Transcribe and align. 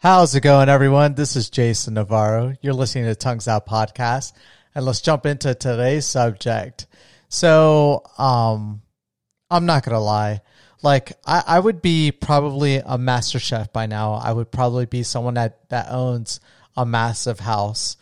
How's 0.00 0.32
it 0.36 0.42
going, 0.42 0.68
everyone? 0.68 1.14
This 1.14 1.34
is 1.34 1.50
Jason 1.50 1.94
Navarro. 1.94 2.54
You're 2.62 2.72
listening 2.72 3.06
to 3.06 3.16
Tongues 3.16 3.48
Out 3.48 3.66
Podcast, 3.66 4.32
and 4.72 4.84
let's 4.84 5.00
jump 5.00 5.26
into 5.26 5.56
today's 5.56 6.06
subject. 6.06 6.86
So, 7.28 8.04
um, 8.16 8.80
I'm 9.50 9.66
not 9.66 9.84
gonna 9.84 9.98
lie. 9.98 10.42
Like, 10.84 11.14
I, 11.26 11.42
I 11.44 11.58
would 11.58 11.82
be 11.82 12.12
probably 12.12 12.76
a 12.76 12.96
master 12.96 13.40
chef 13.40 13.72
by 13.72 13.86
now. 13.86 14.12
I 14.12 14.32
would 14.32 14.52
probably 14.52 14.86
be 14.86 15.02
someone 15.02 15.34
that, 15.34 15.68
that 15.70 15.90
owns 15.90 16.38
a 16.76 16.86
massive 16.86 17.40
house. 17.40 17.96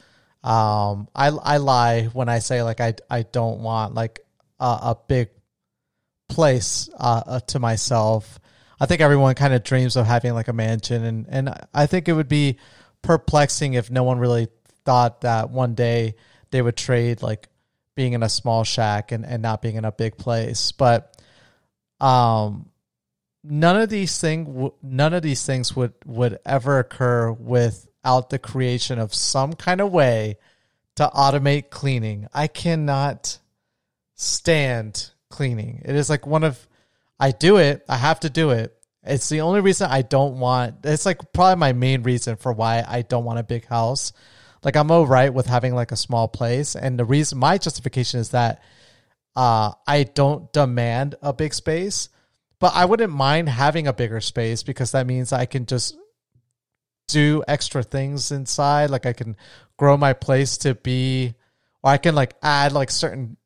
Um, 0.44 1.08
I, 1.14 1.28
I 1.28 1.56
lie 1.56 2.10
when 2.12 2.28
I 2.28 2.40
say 2.40 2.62
like 2.62 2.82
I, 2.82 2.92
I 3.08 3.22
don't 3.22 3.60
want 3.60 3.94
like 3.94 4.20
a, 4.60 4.64
a 4.66 4.98
big 5.08 5.30
place 6.28 6.90
uh, 6.98 7.22
uh, 7.24 7.40
to 7.40 7.58
myself. 7.58 8.38
I 8.78 8.86
think 8.86 9.00
everyone 9.00 9.34
kind 9.34 9.54
of 9.54 9.64
dreams 9.64 9.96
of 9.96 10.06
having 10.06 10.34
like 10.34 10.48
a 10.48 10.52
mansion, 10.52 11.04
and 11.04 11.26
and 11.28 11.54
I 11.72 11.86
think 11.86 12.08
it 12.08 12.12
would 12.12 12.28
be 12.28 12.58
perplexing 13.02 13.74
if 13.74 13.90
no 13.90 14.02
one 14.02 14.18
really 14.18 14.48
thought 14.84 15.22
that 15.22 15.50
one 15.50 15.74
day 15.74 16.14
they 16.50 16.62
would 16.62 16.76
trade 16.76 17.22
like 17.22 17.48
being 17.94 18.12
in 18.12 18.22
a 18.22 18.28
small 18.28 18.64
shack 18.64 19.10
and, 19.12 19.24
and 19.24 19.42
not 19.42 19.62
being 19.62 19.76
in 19.76 19.84
a 19.84 19.92
big 19.92 20.16
place. 20.18 20.72
But 20.72 21.20
um, 22.00 22.70
none 23.42 23.76
of 23.80 23.88
these 23.88 24.18
thing 24.18 24.70
none 24.82 25.14
of 25.14 25.22
these 25.22 25.44
things 25.44 25.74
would 25.74 25.94
would 26.04 26.38
ever 26.44 26.78
occur 26.78 27.32
without 27.32 28.30
the 28.30 28.38
creation 28.38 28.98
of 28.98 29.14
some 29.14 29.54
kind 29.54 29.80
of 29.80 29.90
way 29.90 30.36
to 30.96 31.10
automate 31.14 31.70
cleaning. 31.70 32.28
I 32.34 32.46
cannot 32.46 33.38
stand 34.14 35.10
cleaning. 35.30 35.82
It 35.84 35.94
is 35.94 36.10
like 36.10 36.26
one 36.26 36.44
of 36.44 36.66
I 37.18 37.30
do 37.30 37.56
it. 37.56 37.84
I 37.88 37.96
have 37.96 38.20
to 38.20 38.30
do 38.30 38.50
it. 38.50 38.72
It's 39.02 39.28
the 39.28 39.42
only 39.42 39.60
reason 39.60 39.88
I 39.88 40.02
don't 40.02 40.38
want. 40.38 40.84
It's 40.84 41.06
like 41.06 41.32
probably 41.32 41.60
my 41.60 41.72
main 41.72 42.02
reason 42.02 42.36
for 42.36 42.52
why 42.52 42.84
I 42.86 43.02
don't 43.02 43.24
want 43.24 43.38
a 43.38 43.44
big 43.44 43.66
house. 43.66 44.12
Like 44.62 44.76
I'm 44.76 44.90
all 44.90 45.06
right 45.06 45.32
with 45.32 45.46
having 45.46 45.74
like 45.74 45.92
a 45.92 45.96
small 45.96 46.26
place, 46.26 46.74
and 46.74 46.98
the 46.98 47.04
reason 47.04 47.38
my 47.38 47.56
justification 47.56 48.18
is 48.18 48.30
that 48.30 48.62
uh, 49.36 49.72
I 49.86 50.02
don't 50.02 50.52
demand 50.52 51.14
a 51.22 51.32
big 51.32 51.54
space, 51.54 52.08
but 52.58 52.72
I 52.74 52.86
wouldn't 52.86 53.12
mind 53.12 53.48
having 53.48 53.86
a 53.86 53.92
bigger 53.92 54.20
space 54.20 54.62
because 54.64 54.92
that 54.92 55.06
means 55.06 55.32
I 55.32 55.46
can 55.46 55.66
just 55.66 55.96
do 57.06 57.44
extra 57.46 57.82
things 57.84 58.32
inside. 58.32 58.90
Like 58.90 59.06
I 59.06 59.12
can 59.12 59.36
grow 59.76 59.96
my 59.96 60.14
place 60.14 60.56
to 60.58 60.74
be, 60.74 61.34
or 61.82 61.92
I 61.92 61.98
can 61.98 62.16
like 62.16 62.34
add 62.42 62.72
like 62.72 62.90
certain 62.90 63.36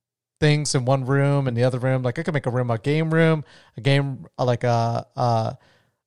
things 0.41 0.75
in 0.75 0.85
one 0.85 1.05
room 1.05 1.47
and 1.47 1.57
the 1.57 1.65
other 1.65 1.79
room. 1.79 2.03
Like 2.03 2.19
I 2.19 2.23
could 2.23 2.35
make 2.35 2.47
a 2.47 2.51
room 2.51 2.71
a 2.71 2.79
game 2.79 3.13
room, 3.13 3.45
a 3.77 3.81
game 3.81 4.27
uh, 4.39 4.45
like 4.45 4.65
a 4.65 5.59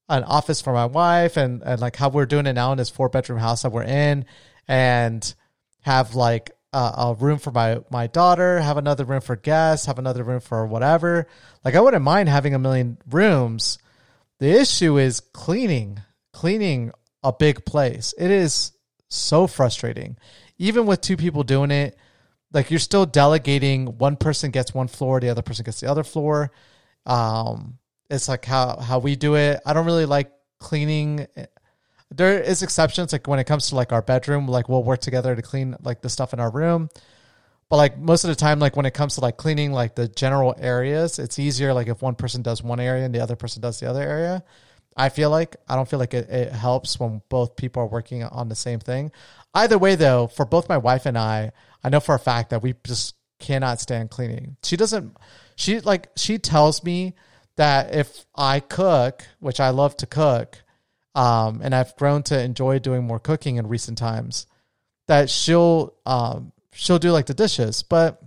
an 0.09 0.23
office 0.25 0.62
for 0.62 0.73
my 0.73 0.86
wife, 0.86 1.38
and 1.38 1.62
and 1.64 1.80
like 1.80 1.95
how 1.95 2.09
we're 2.09 2.25
doing 2.25 2.48
it 2.48 2.53
now 2.53 2.72
in 2.72 2.78
this 2.78 2.90
four 2.90 3.09
bedroom 3.09 3.40
house 3.40 3.62
that 3.62 3.72
we're 3.72 3.84
in, 3.84 4.25
and 4.67 5.34
have 5.81 6.16
like 6.16 6.52
a 6.73 7.16
room 7.20 7.38
for 7.38 7.52
my 7.52 7.80
my 7.90 8.08
daughter, 8.08 8.59
have 8.59 8.78
another 8.78 9.06
room 9.06 9.22
for 9.22 9.36
guests, 9.36 9.86
have 9.86 10.00
another 10.00 10.23
room 10.23 10.40
for 10.40 10.66
whatever. 10.66 11.28
Like 11.64 11.75
I 11.75 11.81
wouldn't 11.81 12.03
mind 12.03 12.30
having 12.30 12.56
a 12.56 12.59
million 12.59 12.97
rooms. 13.09 13.78
The 14.40 14.50
issue 14.50 14.97
is 14.97 15.20
cleaning, 15.20 16.02
cleaning 16.34 16.92
a 17.23 17.31
big 17.31 17.66
place. 17.66 18.14
It 18.18 18.31
is 18.31 18.72
so 19.08 19.47
frustrating. 19.47 20.18
Even 20.58 20.86
with 20.86 21.02
two 21.02 21.18
people 21.18 21.44
doing 21.44 21.72
it, 21.72 21.97
like 22.54 22.70
you're 22.70 22.80
still 22.80 23.06
delegating 23.06 23.98
one 23.98 24.16
person 24.16 24.52
gets 24.52 24.73
one 24.73 24.88
floor 24.88 25.20
the 25.20 25.30
other 25.30 25.42
person 25.42 25.66
gets 25.66 25.82
the 25.82 25.90
other 25.90 26.04
floor. 26.04 26.52
Um 27.06 27.80
it's 28.09 28.30
like 28.30 28.46
how 28.46 28.80
how 28.80 29.00
we 29.00 29.16
do 29.16 29.36
it. 29.36 29.59
I 29.66 29.73
don't 29.73 29.86
really 29.86 30.06
like 30.06 30.32
cleaning. 30.59 31.28
There 32.12 32.40
is 32.40 32.62
exceptions 32.62 33.12
like 33.12 33.28
when 33.28 33.40
it 33.40 33.46
comes 33.46 33.70
to 33.70 33.76
like 33.76 33.92
our 33.92 34.02
bedroom 34.02 34.48
like 34.48 34.70
we'll 34.70 34.84
work 34.84 35.02
together 35.02 35.36
to 35.36 35.42
clean 35.42 35.76
like 35.81 36.02
the 36.02 36.09
stuff 36.09 36.34
in 36.34 36.40
our 36.40 36.52
room. 36.52 36.90
But 37.69 37.78
like 37.78 37.97
most 37.97 38.24
of 38.24 38.30
the 38.30 38.36
time 38.36 38.59
like 38.59 38.75
when 38.75 38.86
it 38.86 38.94
comes 38.94 39.16
to 39.16 39.22
like 39.22 39.38
cleaning 39.38 39.72
like 39.72 39.96
the 39.96 40.08
general 40.08 40.53
areas 40.59 41.18
it's 41.18 41.40
easier 41.40 41.74
like 41.74 41.88
if 41.88 42.03
one 42.03 42.13
person 42.13 42.44
does 42.44 42.62
one 42.62 42.80
area 42.80 43.03
and 43.03 43.16
the 43.16 43.19
other 43.19 43.36
person 43.36 43.62
does 43.63 43.80
the 43.80 43.90
other 43.90 44.02
area 44.02 44.44
i 44.98 45.09
feel 45.09 45.30
like 45.30 45.56
i 45.68 45.76
don't 45.76 45.90
feel 45.90 46.00
like 46.00 46.14
it, 46.14 46.30
it 46.30 46.52
helps 46.52 47.00
when 47.00 47.22
both 47.30 47.56
people 47.56 47.81
are 47.81 47.88
working 47.88 48.24
on 48.24 48.50
the 48.50 48.56
same 48.56 48.80
thing 48.80 49.12
either 49.54 49.78
way 49.78 49.96
though 49.96 50.28
for 50.28 50.46
both 50.46 50.70
my 50.70 50.78
wife 50.78 51.06
and 51.06 51.18
i 51.18 51.52
I 51.84 51.90
know 51.90 52.00
for 52.00 52.16
a 52.16 52.20
fact 52.20 52.50
that 52.52 52.64
we 52.64 52.76
just 52.86 53.16
cannot 53.40 53.81
stand 53.81 54.09
cleaning. 54.09 54.56
She 54.64 54.78
doesn't. 54.78 55.18
She 55.56 55.80
like 55.81 56.09
she 56.16 56.38
tells 56.38 56.84
me 56.84 57.16
that 57.58 57.94
if 57.94 58.26
I 58.36 58.59
cook, 58.59 59.26
which 59.40 59.59
I 59.59 59.70
love 59.70 59.96
to 59.98 60.06
cook, 60.06 60.64
um, 61.14 61.60
and 61.62 61.75
I've 61.75 61.96
grown 61.98 62.24
to 62.24 62.42
enjoy 62.42 62.80
doing 62.80 63.04
more 63.04 63.20
cooking 63.20 63.58
in 63.58 63.68
recent 63.68 63.98
times, 63.98 64.48
that 65.08 65.30
she'll 65.30 65.94
um 66.06 66.54
she'll 66.72 67.00
do 67.00 67.12
like 67.12 67.25
the 67.25 67.34
dishes, 67.34 67.84
but 67.84 68.22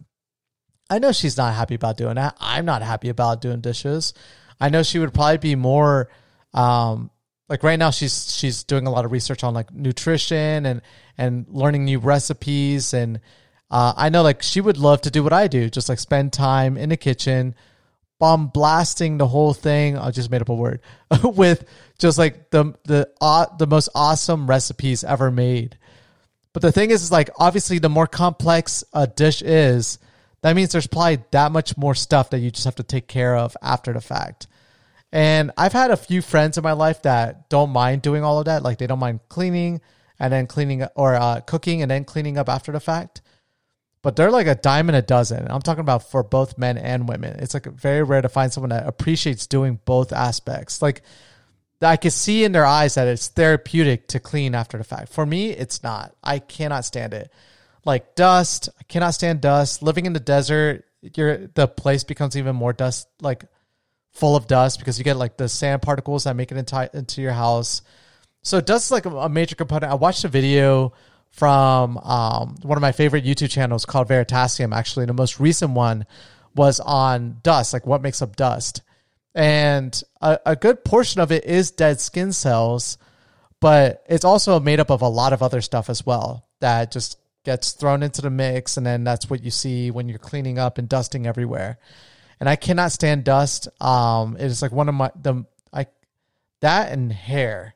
I 0.88 0.98
know 0.98 1.12
she's 1.12 1.36
not 1.36 1.54
happy 1.54 1.74
about 1.74 1.96
doing 1.96 2.14
that. 2.14 2.36
I'm 2.38 2.64
not 2.64 2.82
happy 2.82 3.08
about 3.08 3.40
doing 3.40 3.60
dishes. 3.60 4.14
I 4.60 4.68
know 4.68 4.82
she 4.82 4.98
would 4.98 5.12
probably 5.12 5.38
be 5.38 5.56
more 5.56 6.08
um 6.56 7.10
like 7.48 7.62
right 7.62 7.78
now 7.78 7.90
she's 7.90 8.34
she's 8.34 8.64
doing 8.64 8.86
a 8.86 8.90
lot 8.90 9.04
of 9.04 9.12
research 9.12 9.44
on 9.44 9.54
like 9.54 9.72
nutrition 9.72 10.66
and 10.66 10.82
and 11.16 11.46
learning 11.48 11.84
new 11.84 11.98
recipes 11.98 12.92
and 12.92 13.20
uh, 13.70 13.92
I 13.96 14.08
know 14.10 14.22
like 14.22 14.42
she 14.42 14.60
would 14.60 14.76
love 14.76 15.02
to 15.02 15.10
do 15.10 15.22
what 15.22 15.32
I 15.32 15.48
do, 15.48 15.68
just 15.68 15.88
like 15.88 15.98
spend 15.98 16.32
time 16.32 16.76
in 16.76 16.88
the 16.88 16.96
kitchen, 16.96 17.54
bomb 18.18 18.48
blasting 18.48 19.18
the 19.18 19.26
whole 19.26 19.54
thing. 19.54 19.98
I 19.98 20.10
just 20.10 20.30
made 20.30 20.40
up 20.40 20.48
a 20.48 20.54
word 20.54 20.80
with 21.24 21.64
just 21.98 22.18
like 22.18 22.50
the 22.50 22.74
the 22.84 23.10
uh, 23.20 23.46
the 23.58 23.66
most 23.66 23.88
awesome 23.94 24.48
recipes 24.48 25.02
ever 25.02 25.30
made. 25.30 25.78
But 26.52 26.62
the 26.62 26.72
thing 26.72 26.90
is, 26.90 27.02
is 27.02 27.12
like 27.12 27.28
obviously 27.38 27.78
the 27.78 27.88
more 27.88 28.06
complex 28.06 28.84
a 28.92 29.06
dish 29.06 29.42
is, 29.42 29.98
that 30.42 30.54
means 30.54 30.72
there's 30.72 30.86
probably 30.86 31.22
that 31.32 31.52
much 31.52 31.76
more 31.76 31.94
stuff 31.94 32.30
that 32.30 32.38
you 32.38 32.50
just 32.50 32.64
have 32.64 32.76
to 32.76 32.82
take 32.82 33.08
care 33.08 33.36
of 33.36 33.56
after 33.60 33.92
the 33.92 34.00
fact. 34.00 34.46
And 35.16 35.50
I've 35.56 35.72
had 35.72 35.90
a 35.90 35.96
few 35.96 36.20
friends 36.20 36.58
in 36.58 36.62
my 36.62 36.72
life 36.72 37.02
that 37.02 37.48
don't 37.48 37.70
mind 37.70 38.02
doing 38.02 38.22
all 38.22 38.38
of 38.38 38.44
that. 38.44 38.62
Like 38.62 38.76
they 38.78 38.86
don't 38.86 38.98
mind 38.98 39.20
cleaning 39.28 39.80
and 40.18 40.32
then 40.32 40.46
cleaning 40.46 40.84
or 40.94 41.14
uh, 41.14 41.40
cooking 41.40 41.80
and 41.80 41.90
then 41.90 42.04
cleaning 42.04 42.36
up 42.36 42.48
after 42.48 42.70
the 42.70 42.80
fact 42.80 43.22
but 44.06 44.14
they're 44.14 44.30
like 44.30 44.46
a 44.46 44.54
dime 44.54 44.88
and 44.88 44.94
a 44.94 45.02
dozen. 45.02 45.50
I'm 45.50 45.62
talking 45.62 45.80
about 45.80 46.08
for 46.08 46.22
both 46.22 46.58
men 46.58 46.78
and 46.78 47.08
women. 47.08 47.40
It's 47.40 47.54
like 47.54 47.66
very 47.66 48.04
rare 48.04 48.22
to 48.22 48.28
find 48.28 48.52
someone 48.52 48.70
that 48.70 48.86
appreciates 48.86 49.48
doing 49.48 49.80
both 49.84 50.12
aspects. 50.12 50.80
Like 50.80 51.02
I 51.82 51.96
can 51.96 52.12
see 52.12 52.44
in 52.44 52.52
their 52.52 52.64
eyes 52.64 52.94
that 52.94 53.08
it's 53.08 53.26
therapeutic 53.26 54.06
to 54.08 54.20
clean 54.20 54.54
after 54.54 54.78
the 54.78 54.84
fact. 54.84 55.08
For 55.08 55.26
me, 55.26 55.50
it's 55.50 55.82
not. 55.82 56.14
I 56.22 56.38
cannot 56.38 56.84
stand 56.84 57.14
it. 57.14 57.32
Like 57.84 58.14
dust, 58.14 58.68
I 58.78 58.84
cannot 58.84 59.14
stand 59.14 59.40
dust. 59.40 59.82
Living 59.82 60.06
in 60.06 60.12
the 60.12 60.20
desert, 60.20 60.84
your 61.16 61.48
the 61.48 61.66
place 61.66 62.04
becomes 62.04 62.36
even 62.36 62.54
more 62.54 62.72
dust, 62.72 63.08
like 63.20 63.46
full 64.16 64.36
of 64.36 64.46
dust 64.46 64.78
because 64.78 64.98
you 64.98 65.04
get 65.04 65.16
like 65.16 65.36
the 65.36 65.48
sand 65.48 65.82
particles 65.82 66.24
that 66.24 66.34
make 66.36 66.50
it 66.50 66.58
into, 66.58 66.90
into 66.94 67.22
your 67.22 67.32
house. 67.32 67.82
So 68.42 68.60
dust 68.60 68.86
is 68.86 68.90
like 68.90 69.04
a 69.04 69.28
major 69.28 69.56
component. 69.56 69.92
I 69.92 69.96
watched 69.96 70.24
a 70.24 70.28
video 70.28 70.92
from 71.30 71.98
um, 71.98 72.56
one 72.62 72.78
of 72.78 72.82
my 72.82 72.92
favorite 72.92 73.24
YouTube 73.24 73.50
channels 73.50 73.84
called 73.84 74.08
Veritasium. 74.08 74.74
Actually, 74.74 75.06
the 75.06 75.12
most 75.12 75.38
recent 75.38 75.72
one 75.72 76.06
was 76.54 76.80
on 76.80 77.38
dust, 77.42 77.72
like 77.72 77.86
what 77.86 78.02
makes 78.02 78.22
up 78.22 78.36
dust. 78.36 78.82
And 79.34 80.02
a, 80.22 80.38
a 80.46 80.56
good 80.56 80.82
portion 80.82 81.20
of 81.20 81.30
it 81.30 81.44
is 81.44 81.70
dead 81.70 82.00
skin 82.00 82.32
cells, 82.32 82.96
but 83.60 84.02
it's 84.08 84.24
also 84.24 84.58
made 84.60 84.80
up 84.80 84.90
of 84.90 85.02
a 85.02 85.08
lot 85.08 85.34
of 85.34 85.42
other 85.42 85.60
stuff 85.60 85.90
as 85.90 86.06
well 86.06 86.46
that 86.60 86.90
just 86.90 87.18
gets 87.44 87.72
thrown 87.72 88.02
into 88.02 88.22
the 88.22 88.30
mix. 88.30 88.78
And 88.78 88.86
then 88.86 89.04
that's 89.04 89.28
what 89.28 89.44
you 89.44 89.50
see 89.50 89.90
when 89.90 90.08
you're 90.08 90.18
cleaning 90.18 90.58
up 90.58 90.78
and 90.78 90.88
dusting 90.88 91.26
everywhere. 91.26 91.78
And 92.38 92.48
I 92.48 92.56
cannot 92.56 92.92
stand 92.92 93.24
dust. 93.24 93.68
Um, 93.80 94.36
it 94.36 94.44
is 94.44 94.62
like 94.62 94.72
one 94.72 94.88
of 94.88 94.94
my, 94.94 95.10
the, 95.20 95.44
I, 95.72 95.86
that 96.60 96.92
and 96.92 97.12
hair. 97.12 97.74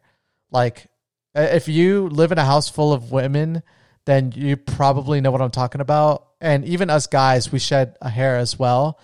Like 0.50 0.88
if 1.34 1.68
you 1.68 2.08
live 2.08 2.32
in 2.32 2.38
a 2.38 2.44
house 2.44 2.68
full 2.68 2.92
of 2.92 3.12
women, 3.12 3.62
then 4.04 4.32
you 4.34 4.56
probably 4.56 5.20
know 5.20 5.30
what 5.30 5.42
I'm 5.42 5.50
talking 5.50 5.80
about. 5.80 6.26
And 6.40 6.64
even 6.64 6.90
us 6.90 7.06
guys, 7.06 7.52
we 7.52 7.58
shed 7.58 7.96
a 8.00 8.08
hair 8.08 8.36
as 8.36 8.58
well. 8.58 8.98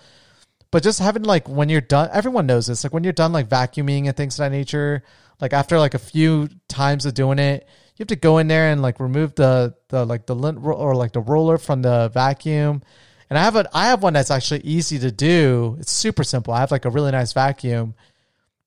But 0.71 0.83
just 0.83 0.99
having 0.99 1.23
like 1.23 1.47
when 1.47 1.69
you're 1.69 1.81
done, 1.81 2.09
everyone 2.11 2.45
knows 2.45 2.67
this. 2.67 2.83
Like 2.83 2.93
when 2.93 3.03
you're 3.03 3.13
done 3.13 3.31
like 3.31 3.47
vacuuming 3.47 4.07
and 4.07 4.17
things 4.17 4.37
of 4.37 4.43
that 4.43 4.51
nature, 4.51 5.03
like 5.39 5.53
after 5.53 5.79
like 5.79 5.93
a 5.93 5.99
few 5.99 6.49
times 6.67 7.05
of 7.05 7.13
doing 7.13 7.39
it, 7.39 7.67
you 7.95 8.03
have 8.03 8.09
to 8.09 8.15
go 8.15 8.37
in 8.37 8.47
there 8.47 8.69
and 8.71 8.81
like 8.81 8.99
remove 8.99 9.33
the 9.35 9.75
the 9.89 10.05
like 10.05 10.25
the 10.25 10.35
lint 10.35 10.59
or 10.61 10.95
like 10.95 11.13
the 11.13 11.21
roller 11.21 11.57
from 11.57 11.81
the 11.81 12.09
vacuum. 12.13 12.83
And 13.29 13.37
I 13.37 13.43
have 13.43 13.55
a 13.55 13.69
I 13.73 13.87
have 13.87 14.03
one 14.03 14.13
that's 14.13 14.31
actually 14.31 14.61
easy 14.61 14.99
to 14.99 15.11
do. 15.11 15.77
It's 15.79 15.91
super 15.91 16.23
simple. 16.23 16.53
I 16.53 16.61
have 16.61 16.71
like 16.71 16.85
a 16.85 16.89
really 16.89 17.11
nice 17.11 17.33
vacuum 17.33 17.95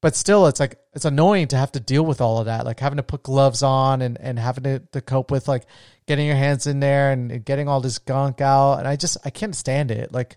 but 0.00 0.16
still 0.16 0.46
it's 0.46 0.60
like 0.60 0.78
it's 0.94 1.04
annoying 1.04 1.48
to 1.48 1.56
have 1.56 1.72
to 1.72 1.80
deal 1.80 2.04
with 2.04 2.20
all 2.20 2.38
of 2.38 2.46
that 2.46 2.64
like 2.64 2.80
having 2.80 2.96
to 2.96 3.02
put 3.02 3.22
gloves 3.22 3.62
on 3.62 4.02
and, 4.02 4.18
and 4.20 4.38
having 4.38 4.64
to, 4.64 4.78
to 4.92 5.00
cope 5.00 5.30
with 5.30 5.46
like 5.48 5.64
getting 6.06 6.26
your 6.26 6.36
hands 6.36 6.66
in 6.66 6.80
there 6.80 7.12
and 7.12 7.44
getting 7.44 7.68
all 7.68 7.80
this 7.80 7.98
gunk 7.98 8.40
out 8.40 8.78
and 8.78 8.88
i 8.88 8.96
just 8.96 9.16
i 9.24 9.30
can't 9.30 9.54
stand 9.54 9.90
it 9.90 10.12
like 10.12 10.36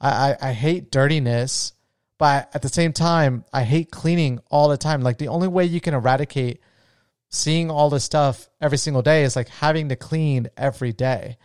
i 0.00 0.36
i, 0.40 0.48
I 0.50 0.52
hate 0.52 0.90
dirtiness 0.90 1.72
but 2.18 2.50
at 2.54 2.62
the 2.62 2.68
same 2.68 2.92
time 2.92 3.44
i 3.52 3.64
hate 3.64 3.90
cleaning 3.90 4.40
all 4.50 4.68
the 4.68 4.76
time 4.76 5.02
like 5.02 5.18
the 5.18 5.28
only 5.28 5.48
way 5.48 5.64
you 5.64 5.80
can 5.80 5.94
eradicate 5.94 6.60
seeing 7.34 7.70
all 7.70 7.90
this 7.90 8.04
stuff 8.04 8.48
every 8.60 8.78
single 8.78 9.02
day 9.02 9.24
is 9.24 9.36
like 9.36 9.48
having 9.48 9.88
to 9.88 9.96
clean 9.96 10.48
every 10.56 10.92
day. 10.92 11.36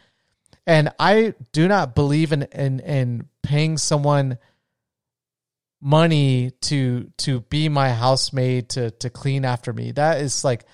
And 0.69 0.93
I 0.99 1.33
do 1.51 1.67
not 1.67 1.95
believe 1.95 2.31
in 2.31 2.43
in, 2.43 2.79
in 2.81 3.27
paying 3.41 3.79
someone 3.79 4.37
money 5.81 6.51
to 6.61 7.11
to 7.17 7.41
be 7.41 7.69
my 7.69 7.89
housemaid 7.89 8.69
to 8.69 8.91
to 8.91 9.09
clean 9.09 9.45
after 9.45 9.73
me. 9.73 9.93
That 9.93 10.21
is 10.21 10.43
like 10.43 10.65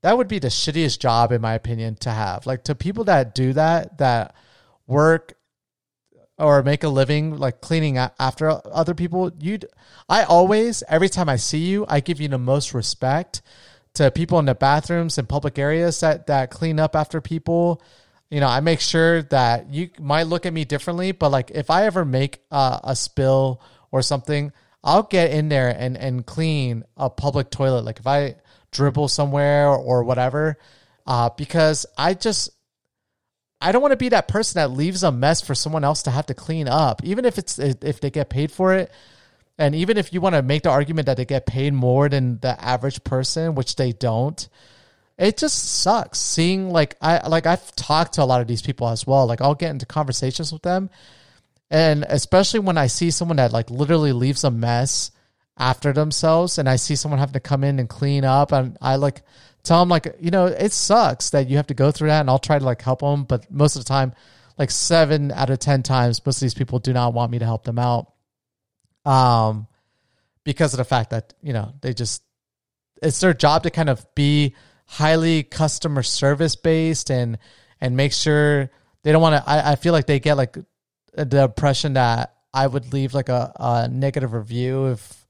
that 0.00 0.16
would 0.16 0.26
be 0.26 0.38
the 0.38 0.48
shittiest 0.48 1.00
job 1.00 1.32
in 1.32 1.42
my 1.42 1.52
opinion 1.52 1.96
to 1.96 2.10
have. 2.10 2.46
Like 2.46 2.64
to 2.64 2.74
people 2.74 3.04
that 3.04 3.34
do 3.34 3.52
that 3.52 3.98
that 3.98 4.34
work 4.86 5.34
or 6.38 6.62
make 6.62 6.82
a 6.82 6.88
living 6.88 7.36
like 7.36 7.60
cleaning 7.60 7.98
after 7.98 8.58
other 8.72 8.94
people, 8.94 9.32
you 9.38 9.58
I 10.08 10.22
always 10.22 10.82
every 10.88 11.10
time 11.10 11.28
I 11.28 11.36
see 11.36 11.66
you, 11.66 11.84
I 11.90 12.00
give 12.00 12.22
you 12.22 12.28
the 12.28 12.38
most 12.38 12.72
respect 12.72 13.42
to 13.96 14.10
people 14.10 14.38
in 14.38 14.46
the 14.46 14.54
bathrooms 14.54 15.18
and 15.18 15.28
public 15.28 15.58
areas 15.58 16.00
that 16.00 16.26
that 16.28 16.50
clean 16.50 16.80
up 16.80 16.96
after 16.96 17.20
people. 17.20 17.82
You 18.32 18.40
know, 18.40 18.48
I 18.48 18.60
make 18.60 18.80
sure 18.80 19.20
that 19.24 19.68
you 19.68 19.90
might 20.00 20.22
look 20.22 20.46
at 20.46 20.54
me 20.54 20.64
differently, 20.64 21.12
but 21.12 21.28
like 21.28 21.50
if 21.50 21.68
I 21.68 21.84
ever 21.84 22.02
make 22.02 22.40
a 22.50 22.96
spill 22.96 23.60
or 23.90 24.00
something, 24.00 24.52
I'll 24.82 25.02
get 25.02 25.32
in 25.32 25.50
there 25.50 25.68
and, 25.68 25.98
and 25.98 26.24
clean 26.24 26.84
a 26.96 27.10
public 27.10 27.50
toilet. 27.50 27.84
Like 27.84 27.98
if 27.98 28.06
I 28.06 28.36
dribble 28.70 29.08
somewhere 29.08 29.68
or, 29.68 29.76
or 29.76 30.04
whatever, 30.04 30.56
uh, 31.06 31.28
because 31.36 31.84
I 31.98 32.14
just, 32.14 32.48
I 33.60 33.70
don't 33.70 33.82
want 33.82 33.92
to 33.92 33.98
be 33.98 34.08
that 34.08 34.28
person 34.28 34.60
that 34.60 34.70
leaves 34.70 35.02
a 35.02 35.12
mess 35.12 35.42
for 35.42 35.54
someone 35.54 35.84
else 35.84 36.04
to 36.04 36.10
have 36.10 36.24
to 36.26 36.34
clean 36.34 36.68
up, 36.68 37.04
even 37.04 37.26
if 37.26 37.36
it's, 37.36 37.58
if 37.58 38.00
they 38.00 38.08
get 38.08 38.30
paid 38.30 38.50
for 38.50 38.72
it. 38.72 38.90
And 39.58 39.74
even 39.74 39.98
if 39.98 40.14
you 40.14 40.22
want 40.22 40.36
to 40.36 40.42
make 40.42 40.62
the 40.62 40.70
argument 40.70 41.04
that 41.04 41.18
they 41.18 41.26
get 41.26 41.44
paid 41.44 41.74
more 41.74 42.08
than 42.08 42.38
the 42.40 42.58
average 42.58 43.04
person, 43.04 43.56
which 43.56 43.76
they 43.76 43.92
don't, 43.92 44.48
it 45.18 45.36
just 45.36 45.80
sucks 45.82 46.18
seeing 46.18 46.70
like 46.70 46.96
I 47.00 47.26
like 47.28 47.46
I've 47.46 47.74
talked 47.76 48.14
to 48.14 48.22
a 48.22 48.24
lot 48.24 48.40
of 48.40 48.46
these 48.46 48.62
people 48.62 48.88
as 48.88 49.06
well. 49.06 49.26
Like 49.26 49.40
I'll 49.40 49.54
get 49.54 49.70
into 49.70 49.86
conversations 49.86 50.52
with 50.52 50.62
them 50.62 50.90
and 51.72 52.04
especially 52.06 52.60
when 52.60 52.76
I 52.76 52.86
see 52.86 53.10
someone 53.10 53.38
that 53.38 53.54
like 53.54 53.70
literally 53.70 54.12
leaves 54.12 54.44
a 54.44 54.50
mess 54.50 55.10
after 55.56 55.94
themselves 55.94 56.58
and 56.58 56.68
I 56.68 56.76
see 56.76 56.96
someone 56.96 57.18
having 57.18 57.32
to 57.32 57.40
come 57.40 57.64
in 57.64 57.78
and 57.78 57.88
clean 57.88 58.26
up 58.26 58.52
and 58.52 58.76
I 58.82 58.96
like 58.96 59.22
tell 59.62 59.80
them 59.80 59.88
like, 59.88 60.14
you 60.20 60.30
know, 60.30 60.46
it 60.46 60.72
sucks 60.72 61.30
that 61.30 61.48
you 61.48 61.56
have 61.56 61.68
to 61.68 61.74
go 61.74 61.90
through 61.90 62.08
that 62.08 62.20
and 62.20 62.28
I'll 62.28 62.38
try 62.38 62.58
to 62.58 62.64
like 62.64 62.82
help 62.82 63.00
them. 63.00 63.24
But 63.24 63.50
most 63.50 63.76
of 63.76 63.84
the 63.84 63.88
time, 63.88 64.12
like 64.58 64.70
seven 64.70 65.32
out 65.32 65.48
of 65.48 65.60
10 65.60 65.82
times, 65.82 66.24
most 66.26 66.36
of 66.36 66.40
these 66.42 66.52
people 66.52 66.78
do 66.78 66.92
not 66.92 67.14
want 67.14 67.32
me 67.32 67.38
to 67.38 67.46
help 67.46 67.64
them 67.64 67.78
out. 67.78 68.12
Um, 69.06 69.66
because 70.44 70.74
of 70.74 70.78
the 70.78 70.84
fact 70.84 71.10
that, 71.10 71.32
you 71.42 71.54
know, 71.54 71.72
they 71.80 71.94
just, 71.94 72.22
it's 73.02 73.20
their 73.20 73.32
job 73.32 73.62
to 73.62 73.70
kind 73.70 73.88
of 73.88 74.06
be 74.14 74.54
highly 74.86 75.42
customer 75.42 76.02
service 76.02 76.56
based 76.56 77.10
and, 77.10 77.38
and 77.80 77.96
make 77.96 78.12
sure 78.12 78.70
they 79.02 79.12
don't 79.12 79.22
want 79.22 79.42
to, 79.42 79.50
I, 79.50 79.72
I 79.72 79.76
feel 79.76 79.92
like 79.92 80.06
they 80.06 80.20
get 80.20 80.36
like 80.36 80.56
the 81.14 81.44
impression 81.44 81.94
that 81.94 82.34
I 82.54 82.66
would 82.66 82.92
leave 82.92 83.14
like 83.14 83.28
a, 83.28 83.52
a 83.56 83.88
negative 83.88 84.32
review 84.32 84.86
if, 84.88 85.26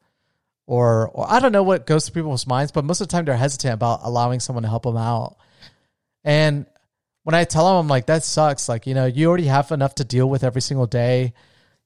or, 0.66 1.08
or 1.08 1.30
I 1.30 1.40
don't 1.40 1.52
know 1.52 1.62
what 1.62 1.86
goes 1.86 2.08
through 2.08 2.22
people's 2.22 2.46
minds, 2.46 2.72
but 2.72 2.84
most 2.84 3.00
of 3.00 3.08
the 3.08 3.12
time 3.12 3.24
they're 3.24 3.36
hesitant 3.36 3.74
about 3.74 4.00
allowing 4.02 4.40
someone 4.40 4.62
to 4.62 4.68
help 4.68 4.84
them 4.84 4.96
out. 4.96 5.36
And 6.24 6.66
when 7.24 7.34
I 7.34 7.44
tell 7.44 7.66
them, 7.66 7.76
I'm 7.76 7.88
like, 7.88 8.06
that 8.06 8.24
sucks. 8.24 8.68
Like, 8.68 8.86
you 8.86 8.94
know, 8.94 9.06
you 9.06 9.28
already 9.28 9.46
have 9.46 9.70
enough 9.70 9.96
to 9.96 10.04
deal 10.04 10.28
with 10.28 10.44
every 10.44 10.60
single 10.60 10.86
day, 10.86 11.34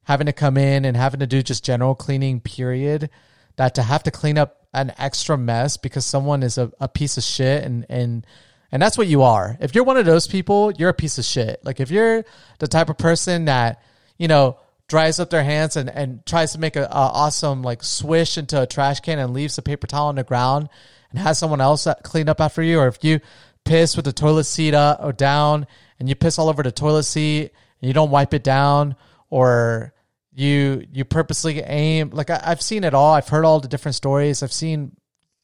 having 0.04 0.26
to 0.26 0.32
come 0.32 0.56
in 0.56 0.84
and 0.84 0.96
having 0.96 1.20
to 1.20 1.26
do 1.26 1.42
just 1.42 1.64
general 1.64 1.94
cleaning, 1.94 2.40
period. 2.40 3.10
That 3.56 3.74
to 3.76 3.82
have 3.82 4.02
to 4.04 4.10
clean 4.10 4.38
up 4.38 4.65
an 4.72 4.92
extra 4.98 5.36
mess 5.36 5.76
because 5.76 6.04
someone 6.04 6.42
is 6.42 6.58
a, 6.58 6.70
a 6.80 6.88
piece 6.88 7.16
of 7.16 7.22
shit 7.22 7.64
and, 7.64 7.86
and, 7.88 8.26
and 8.72 8.82
that's 8.82 8.98
what 8.98 9.06
you 9.06 9.22
are. 9.22 9.56
If 9.60 9.74
you're 9.74 9.84
one 9.84 9.96
of 9.96 10.06
those 10.06 10.26
people, 10.26 10.72
you're 10.72 10.90
a 10.90 10.94
piece 10.94 11.18
of 11.18 11.24
shit. 11.24 11.64
Like 11.64 11.80
if 11.80 11.90
you're 11.90 12.24
the 12.58 12.68
type 12.68 12.90
of 12.90 12.98
person 12.98 13.46
that, 13.46 13.82
you 14.18 14.28
know, 14.28 14.58
dries 14.88 15.18
up 15.18 15.30
their 15.30 15.44
hands 15.44 15.76
and, 15.76 15.88
and 15.90 16.24
tries 16.26 16.52
to 16.52 16.58
make 16.58 16.76
a, 16.76 16.82
a 16.84 16.88
awesome 16.90 17.62
like 17.62 17.82
swish 17.82 18.38
into 18.38 18.60
a 18.60 18.66
trash 18.66 19.00
can 19.00 19.18
and 19.18 19.32
leaves 19.32 19.58
a 19.58 19.62
paper 19.62 19.86
towel 19.86 20.08
on 20.08 20.14
the 20.14 20.24
ground 20.24 20.68
and 21.10 21.18
has 21.18 21.38
someone 21.38 21.60
else 21.60 21.86
clean 22.02 22.28
up 22.28 22.40
after 22.40 22.62
you, 22.62 22.78
or 22.78 22.88
if 22.88 23.02
you 23.02 23.20
piss 23.64 23.96
with 23.96 24.04
the 24.04 24.12
toilet 24.12 24.44
seat 24.44 24.74
up 24.74 25.00
or 25.02 25.12
down 25.12 25.66
and 25.98 26.08
you 26.08 26.14
piss 26.14 26.38
all 26.38 26.48
over 26.48 26.62
the 26.62 26.70
toilet 26.70 27.02
seat 27.02 27.50
and 27.80 27.88
you 27.88 27.92
don't 27.92 28.10
wipe 28.10 28.32
it 28.32 28.44
down, 28.44 28.96
or 29.28 29.92
you 30.36 30.86
you 30.92 31.06
purposely 31.06 31.60
aim 31.62 32.10
like 32.10 32.28
I, 32.28 32.40
I've 32.44 32.60
seen 32.60 32.84
it 32.84 32.92
all. 32.92 33.14
I've 33.14 33.28
heard 33.28 33.46
all 33.46 33.58
the 33.58 33.68
different 33.68 33.94
stories. 33.94 34.42
I've 34.42 34.52
seen, 34.52 34.94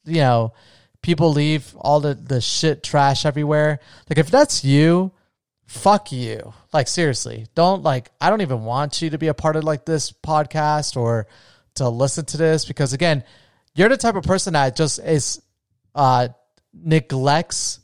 you 0.05 0.21
know, 0.21 0.53
people 1.01 1.33
leave 1.33 1.75
all 1.79 2.01
the, 2.01 2.15
the 2.15 2.43
shit 2.43 2.83
trash 2.83 3.25
everywhere. 3.25 3.81
Like 4.11 4.19
if 4.19 4.31
that's 4.31 4.65
you, 4.67 5.13
fuck 5.65 6.13
you. 6.13 6.53
Like 6.75 6.89
seriously, 6.89 7.47
don't 7.55 7.83
like 7.83 8.11
I 8.21 8.29
don't 8.29 8.43
even 8.43 8.65
want 8.65 9.01
you 9.01 9.09
to 9.11 9.19
be 9.19 9.29
a 9.29 9.35
part 9.35 9.57
of 9.57 9.65
like 9.65 9.87
this 9.87 10.13
podcast 10.13 10.95
or 10.95 11.27
to 11.77 11.89
listen 11.89 12.27
to 12.27 12.37
this 12.37 12.67
because 12.67 12.93
again, 12.93 13.25
you're 13.75 13.89
the 13.89 13.97
type 13.97 14.17
of 14.17 14.25
person 14.25 14.53
that 14.53 14.77
just 14.77 14.99
is 14.99 15.41
uh 15.95 16.29
neglects 16.75 17.81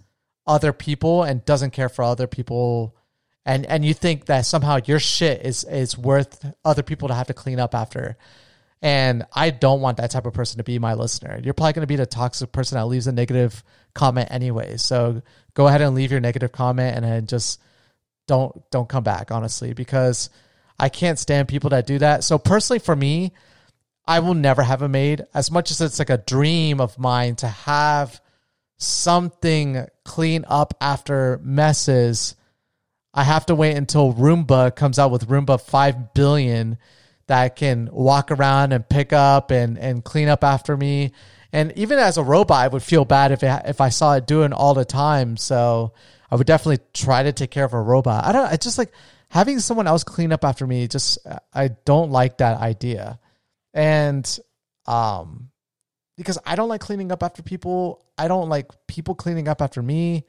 other 0.46 0.74
people 0.74 1.22
and 1.22 1.42
doesn't 1.46 1.70
care 1.70 1.88
for 1.88 2.02
other 2.02 2.26
people 2.26 2.97
and 3.44 3.66
and 3.66 3.84
you 3.84 3.94
think 3.94 4.26
that 4.26 4.46
somehow 4.46 4.78
your 4.84 5.00
shit 5.00 5.44
is 5.44 5.64
is 5.64 5.96
worth 5.96 6.44
other 6.64 6.82
people 6.82 7.08
to 7.08 7.14
have 7.14 7.28
to 7.28 7.34
clean 7.34 7.60
up 7.60 7.74
after. 7.74 8.16
And 8.80 9.26
I 9.32 9.50
don't 9.50 9.80
want 9.80 9.96
that 9.96 10.12
type 10.12 10.26
of 10.26 10.34
person 10.34 10.58
to 10.58 10.64
be 10.64 10.78
my 10.78 10.94
listener. 10.94 11.40
You're 11.42 11.54
probably 11.54 11.72
going 11.72 11.82
to 11.82 11.88
be 11.88 11.96
the 11.96 12.06
toxic 12.06 12.52
person 12.52 12.78
that 12.78 12.86
leaves 12.86 13.08
a 13.08 13.12
negative 13.12 13.64
comment 13.92 14.28
anyway. 14.30 14.76
So 14.76 15.22
go 15.54 15.66
ahead 15.66 15.80
and 15.80 15.96
leave 15.96 16.12
your 16.12 16.20
negative 16.20 16.52
comment 16.52 16.94
and 16.94 17.04
then 17.04 17.26
just 17.26 17.60
don't 18.28 18.70
don't 18.70 18.88
come 18.88 19.02
back 19.02 19.32
honestly 19.32 19.72
because 19.72 20.30
I 20.78 20.88
can't 20.88 21.18
stand 21.18 21.48
people 21.48 21.70
that 21.70 21.86
do 21.86 21.98
that. 21.98 22.22
So 22.22 22.38
personally 22.38 22.78
for 22.78 22.94
me, 22.94 23.32
I 24.06 24.20
will 24.20 24.34
never 24.34 24.62
have 24.62 24.82
a 24.82 24.88
maid 24.88 25.24
as 25.34 25.50
much 25.50 25.70
as 25.70 25.80
it's 25.80 25.98
like 25.98 26.10
a 26.10 26.18
dream 26.18 26.80
of 26.80 26.98
mine 26.98 27.36
to 27.36 27.48
have 27.48 28.20
something 28.78 29.86
clean 30.04 30.44
up 30.48 30.74
after 30.80 31.40
messes. 31.42 32.36
I 33.14 33.24
have 33.24 33.46
to 33.46 33.54
wait 33.54 33.76
until 33.76 34.12
Roomba 34.12 34.74
comes 34.74 34.98
out 34.98 35.10
with 35.10 35.28
Roomba 35.28 35.60
5 35.60 36.14
billion 36.14 36.78
that 37.26 37.56
can 37.56 37.88
walk 37.92 38.30
around 38.30 38.72
and 38.72 38.88
pick 38.88 39.12
up 39.12 39.50
and, 39.50 39.78
and 39.78 40.04
clean 40.04 40.28
up 40.28 40.44
after 40.44 40.76
me. 40.76 41.12
And 41.52 41.72
even 41.76 41.98
as 41.98 42.18
a 42.18 42.22
robot, 42.22 42.64
I 42.64 42.68
would 42.68 42.82
feel 42.82 43.04
bad 43.04 43.32
if 43.32 43.42
it, 43.42 43.62
if 43.66 43.80
I 43.80 43.88
saw 43.88 44.14
it 44.14 44.26
doing 44.26 44.52
all 44.52 44.74
the 44.74 44.84
time. 44.84 45.36
So 45.36 45.94
I 46.30 46.36
would 46.36 46.46
definitely 46.46 46.84
try 46.92 47.22
to 47.22 47.32
take 47.32 47.50
care 47.50 47.64
of 47.64 47.72
a 47.72 47.80
robot. 47.80 48.24
I 48.24 48.32
don't. 48.32 48.46
I 48.46 48.56
just 48.56 48.76
like 48.76 48.92
having 49.30 49.60
someone 49.60 49.86
else 49.86 50.04
clean 50.04 50.32
up 50.32 50.44
after 50.44 50.66
me. 50.66 50.88
Just 50.88 51.18
I 51.54 51.68
don't 51.68 52.10
like 52.10 52.38
that 52.38 52.60
idea, 52.60 53.18
and 53.72 54.38
um, 54.86 55.50
because 56.16 56.38
I 56.44 56.54
don't 56.54 56.68
like 56.68 56.82
cleaning 56.82 57.12
up 57.12 57.22
after 57.22 57.42
people. 57.42 58.04
I 58.18 58.28
don't 58.28 58.48
like 58.48 58.70
people 58.86 59.14
cleaning 59.14 59.48
up 59.48 59.62
after 59.62 59.82
me. 59.82 60.26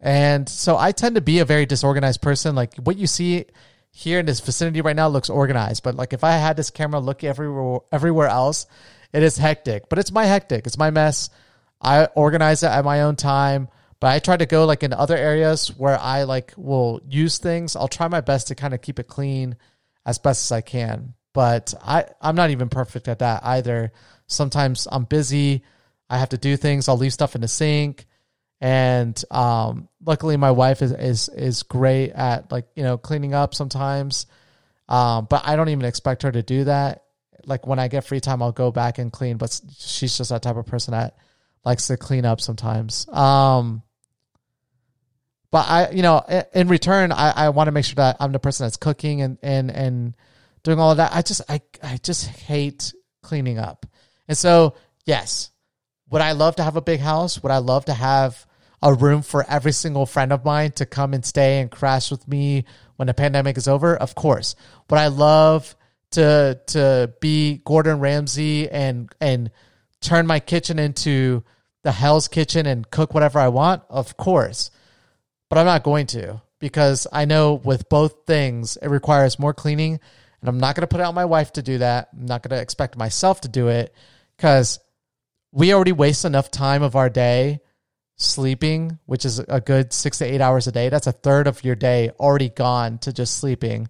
And 0.00 0.48
so 0.48 0.76
I 0.76 0.92
tend 0.92 1.14
to 1.14 1.20
be 1.20 1.38
a 1.38 1.44
very 1.44 1.66
disorganized 1.66 2.20
person. 2.20 2.54
Like 2.54 2.74
what 2.76 2.98
you 2.98 3.06
see 3.06 3.46
here 3.90 4.18
in 4.18 4.26
this 4.26 4.40
vicinity 4.40 4.80
right 4.80 4.96
now 4.96 5.08
looks 5.08 5.30
organized, 5.30 5.82
but 5.82 5.94
like 5.94 6.12
if 6.12 6.24
I 6.24 6.32
had 6.32 6.56
this 6.56 6.70
camera 6.70 7.00
look 7.00 7.24
everywhere 7.24 7.80
everywhere 7.92 8.28
else, 8.28 8.66
it 9.12 9.22
is 9.22 9.38
hectic. 9.38 9.88
But 9.88 9.98
it's 9.98 10.12
my 10.12 10.24
hectic. 10.24 10.66
It's 10.66 10.76
my 10.78 10.90
mess. 10.90 11.30
I 11.80 12.06
organize 12.14 12.62
it 12.62 12.68
at 12.68 12.84
my 12.84 13.02
own 13.02 13.16
time. 13.16 13.68
But 14.00 14.08
I 14.08 14.18
try 14.18 14.36
to 14.36 14.46
go 14.46 14.66
like 14.66 14.82
in 14.82 14.92
other 14.92 15.16
areas 15.16 15.68
where 15.68 15.98
I 15.98 16.24
like 16.24 16.52
will 16.56 17.00
use 17.08 17.38
things. 17.38 17.76
I'll 17.76 17.88
try 17.88 18.08
my 18.08 18.20
best 18.20 18.48
to 18.48 18.54
kind 18.54 18.74
of 18.74 18.82
keep 18.82 18.98
it 18.98 19.08
clean 19.08 19.56
as 20.04 20.18
best 20.18 20.44
as 20.44 20.52
I 20.52 20.60
can. 20.60 21.14
But 21.32 21.72
I 21.82 22.06
I'm 22.20 22.36
not 22.36 22.50
even 22.50 22.68
perfect 22.68 23.08
at 23.08 23.20
that 23.20 23.44
either. 23.44 23.92
Sometimes 24.26 24.88
I'm 24.90 25.04
busy. 25.04 25.62
I 26.10 26.18
have 26.18 26.30
to 26.30 26.38
do 26.38 26.56
things. 26.56 26.88
I'll 26.88 26.98
leave 26.98 27.12
stuff 27.12 27.34
in 27.34 27.40
the 27.40 27.48
sink. 27.48 28.06
And 28.64 29.22
um, 29.30 29.90
luckily, 30.02 30.38
my 30.38 30.50
wife 30.50 30.80
is, 30.80 30.90
is 30.90 31.28
is 31.28 31.64
great 31.64 32.12
at 32.12 32.50
like 32.50 32.64
you 32.74 32.82
know 32.82 32.96
cleaning 32.96 33.34
up 33.34 33.52
sometimes. 33.52 34.24
Um, 34.88 35.26
but 35.28 35.42
I 35.44 35.54
don't 35.56 35.68
even 35.68 35.84
expect 35.84 36.22
her 36.22 36.32
to 36.32 36.42
do 36.42 36.64
that. 36.64 37.04
Like 37.44 37.66
when 37.66 37.78
I 37.78 37.88
get 37.88 38.06
free 38.06 38.20
time, 38.20 38.40
I'll 38.40 38.52
go 38.52 38.70
back 38.70 38.96
and 38.96 39.12
clean. 39.12 39.36
But 39.36 39.60
she's 39.76 40.16
just 40.16 40.30
that 40.30 40.40
type 40.40 40.56
of 40.56 40.64
person 40.64 40.92
that 40.92 41.18
likes 41.62 41.88
to 41.88 41.98
clean 41.98 42.24
up 42.24 42.40
sometimes. 42.40 43.06
Um, 43.10 43.82
but 45.50 45.68
I, 45.68 45.90
you 45.90 46.00
know, 46.00 46.22
in 46.54 46.68
return, 46.68 47.12
I, 47.12 47.32
I 47.32 47.48
want 47.50 47.66
to 47.68 47.72
make 47.72 47.84
sure 47.84 47.96
that 47.96 48.16
I'm 48.18 48.32
the 48.32 48.38
person 48.38 48.64
that's 48.64 48.78
cooking 48.78 49.20
and 49.20 49.36
and 49.42 49.70
and 49.70 50.14
doing 50.62 50.78
all 50.78 50.90
of 50.90 50.96
that. 50.96 51.12
I 51.12 51.20
just 51.20 51.42
I 51.50 51.60
I 51.82 51.98
just 51.98 52.28
hate 52.28 52.94
cleaning 53.22 53.58
up. 53.58 53.84
And 54.26 54.38
so, 54.38 54.76
yes, 55.04 55.50
would 56.08 56.22
I 56.22 56.32
love 56.32 56.56
to 56.56 56.62
have 56.62 56.76
a 56.76 56.80
big 56.80 57.00
house? 57.00 57.42
Would 57.42 57.52
I 57.52 57.58
love 57.58 57.84
to 57.84 57.92
have 57.92 58.46
a 58.84 58.92
room 58.92 59.22
for 59.22 59.44
every 59.48 59.72
single 59.72 60.04
friend 60.04 60.30
of 60.30 60.44
mine 60.44 60.70
to 60.72 60.84
come 60.84 61.14
and 61.14 61.24
stay 61.24 61.60
and 61.60 61.70
crash 61.70 62.10
with 62.10 62.28
me 62.28 62.66
when 62.96 63.06
the 63.06 63.14
pandemic 63.14 63.56
is 63.56 63.66
over? 63.66 63.96
Of 63.96 64.14
course. 64.14 64.54
Would 64.90 64.98
I 64.98 65.08
love 65.08 65.74
to 66.10 66.60
to 66.68 67.12
be 67.20 67.62
Gordon 67.64 67.98
Ramsay 67.98 68.68
and 68.70 69.10
and 69.20 69.50
turn 70.02 70.26
my 70.26 70.38
kitchen 70.38 70.78
into 70.78 71.42
the 71.82 71.92
Hell's 71.92 72.28
Kitchen 72.28 72.66
and 72.66 72.88
cook 72.88 73.14
whatever 73.14 73.38
I 73.38 73.48
want? 73.48 73.82
Of 73.88 74.18
course. 74.18 74.70
But 75.48 75.58
I'm 75.58 75.66
not 75.66 75.82
going 75.82 76.06
to 76.08 76.42
because 76.58 77.06
I 77.10 77.24
know 77.24 77.54
with 77.54 77.88
both 77.88 78.26
things, 78.26 78.76
it 78.76 78.88
requires 78.88 79.38
more 79.38 79.54
cleaning. 79.54 79.98
And 80.40 80.48
I'm 80.48 80.58
not 80.58 80.76
going 80.76 80.82
to 80.82 80.94
put 80.94 81.00
out 81.00 81.14
my 81.14 81.24
wife 81.24 81.54
to 81.54 81.62
do 81.62 81.78
that. 81.78 82.08
I'm 82.12 82.26
not 82.26 82.42
going 82.42 82.54
to 82.56 82.62
expect 82.62 82.98
myself 82.98 83.40
to 83.42 83.48
do 83.48 83.68
it 83.68 83.94
because 84.36 84.78
we 85.52 85.72
already 85.72 85.92
waste 85.92 86.26
enough 86.26 86.50
time 86.50 86.82
of 86.82 86.96
our 86.96 87.08
day 87.08 87.60
sleeping, 88.16 88.98
which 89.06 89.24
is 89.24 89.38
a 89.40 89.60
good 89.60 89.92
six 89.92 90.18
to 90.18 90.24
eight 90.24 90.40
hours 90.40 90.66
a 90.66 90.72
day. 90.72 90.88
That's 90.88 91.06
a 91.06 91.12
third 91.12 91.46
of 91.46 91.64
your 91.64 91.74
day 91.74 92.10
already 92.20 92.48
gone 92.48 92.98
to 92.98 93.12
just 93.12 93.38
sleeping. 93.38 93.88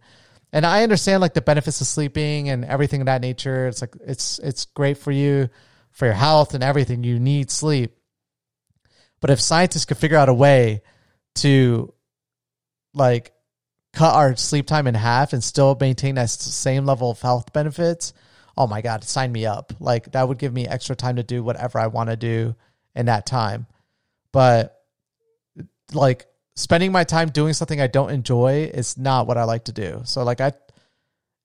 And 0.52 0.64
I 0.64 0.82
understand 0.82 1.20
like 1.20 1.34
the 1.34 1.42
benefits 1.42 1.80
of 1.80 1.86
sleeping 1.86 2.48
and 2.48 2.64
everything 2.64 3.00
of 3.00 3.06
that 3.06 3.20
nature. 3.20 3.66
It's 3.66 3.80
like 3.80 3.94
it's 4.06 4.38
it's 4.38 4.66
great 4.66 4.98
for 4.98 5.10
you, 5.10 5.48
for 5.90 6.06
your 6.06 6.14
health 6.14 6.54
and 6.54 6.62
everything. 6.62 7.04
You 7.04 7.18
need 7.18 7.50
sleep. 7.50 7.96
But 9.20 9.30
if 9.30 9.40
scientists 9.40 9.84
could 9.84 9.98
figure 9.98 10.18
out 10.18 10.28
a 10.28 10.34
way 10.34 10.82
to 11.36 11.92
like 12.94 13.32
cut 13.92 14.14
our 14.14 14.36
sleep 14.36 14.66
time 14.66 14.86
in 14.86 14.94
half 14.94 15.32
and 15.32 15.42
still 15.42 15.76
maintain 15.78 16.14
that 16.14 16.30
same 16.30 16.86
level 16.86 17.10
of 17.10 17.20
health 17.20 17.52
benefits, 17.52 18.12
oh 18.56 18.66
my 18.66 18.80
god, 18.80 19.02
sign 19.04 19.32
me 19.32 19.46
up. 19.46 19.72
Like 19.80 20.12
that 20.12 20.28
would 20.28 20.38
give 20.38 20.52
me 20.52 20.68
extra 20.68 20.94
time 20.94 21.16
to 21.16 21.22
do 21.22 21.42
whatever 21.42 21.78
I 21.78 21.88
want 21.88 22.10
to 22.10 22.16
do 22.16 22.54
in 22.94 23.06
that 23.06 23.26
time. 23.26 23.66
But 24.34 24.76
like 25.92 26.26
spending 26.56 26.90
my 26.90 27.04
time 27.04 27.28
doing 27.30 27.52
something 27.52 27.80
I 27.80 27.86
don't 27.86 28.10
enjoy 28.10 28.68
is 28.74 28.98
not 28.98 29.28
what 29.28 29.38
I 29.38 29.44
like 29.44 29.66
to 29.66 29.72
do. 29.72 30.02
So 30.04 30.24
like 30.24 30.40
I 30.40 30.52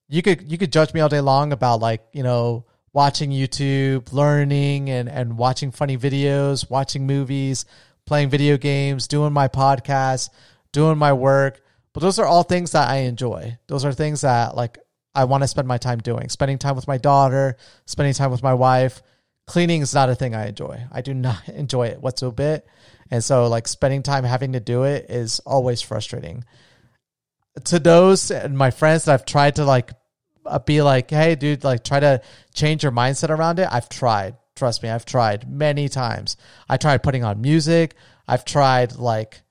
you 0.08 0.22
could 0.22 0.50
you 0.50 0.58
could 0.58 0.72
judge 0.72 0.92
me 0.92 1.00
all 1.00 1.08
day 1.08 1.20
long 1.20 1.52
about 1.52 1.80
like, 1.80 2.02
you 2.12 2.24
know, 2.24 2.66
watching 2.92 3.30
YouTube, 3.30 4.12
learning 4.12 4.90
and 4.90 5.08
and 5.08 5.38
watching 5.38 5.70
funny 5.70 5.96
videos, 5.96 6.68
watching 6.68 7.06
movies, 7.06 7.64
playing 8.06 8.28
video 8.28 8.56
games, 8.56 9.06
doing 9.06 9.32
my 9.32 9.46
podcast, 9.46 10.30
doing 10.72 10.98
my 10.98 11.12
work. 11.12 11.60
But 11.92 12.00
those 12.00 12.18
are 12.18 12.26
all 12.26 12.42
things 12.42 12.72
that 12.72 12.88
I 12.88 13.02
enjoy. 13.02 13.56
Those 13.68 13.84
are 13.84 13.92
things 13.92 14.22
that 14.22 14.56
like 14.56 14.78
I 15.14 15.24
want 15.24 15.44
to 15.44 15.48
spend 15.48 15.68
my 15.68 15.78
time 15.78 16.00
doing. 16.00 16.28
Spending 16.28 16.58
time 16.58 16.74
with 16.74 16.88
my 16.88 16.98
daughter, 16.98 17.56
spending 17.86 18.14
time 18.14 18.32
with 18.32 18.42
my 18.42 18.54
wife. 18.54 19.00
Cleaning 19.46 19.82
is 19.82 19.94
not 19.94 20.10
a 20.10 20.14
thing 20.14 20.34
I 20.34 20.48
enjoy. 20.48 20.84
I 20.92 21.00
do 21.00 21.14
not 21.14 21.48
enjoy 21.48 21.88
it 21.88 22.00
whatsoever. 22.00 22.62
And 23.10 23.24
so 23.24 23.48
like 23.48 23.66
spending 23.66 24.02
time 24.02 24.24
having 24.24 24.52
to 24.52 24.60
do 24.60 24.84
it 24.84 25.06
is 25.10 25.40
always 25.40 25.82
frustrating. 25.82 26.44
To 27.64 27.78
those 27.78 28.30
and 28.30 28.56
my 28.56 28.70
friends 28.70 29.04
that 29.04 29.14
I've 29.14 29.26
tried 29.26 29.56
to 29.56 29.64
like 29.64 29.90
uh, 30.46 30.58
be 30.58 30.82
like, 30.82 31.10
hey, 31.10 31.34
dude, 31.34 31.64
like 31.64 31.84
try 31.84 32.00
to 32.00 32.22
change 32.54 32.82
your 32.82 32.92
mindset 32.92 33.30
around 33.30 33.58
it. 33.58 33.68
I've 33.70 33.88
tried. 33.88 34.36
Trust 34.56 34.82
me, 34.82 34.88
I've 34.88 35.06
tried 35.06 35.50
many 35.50 35.88
times. 35.88 36.36
I 36.68 36.76
tried 36.76 37.02
putting 37.02 37.24
on 37.24 37.40
music. 37.40 37.94
I've 38.28 38.44
tried 38.44 38.96
like 38.96 39.42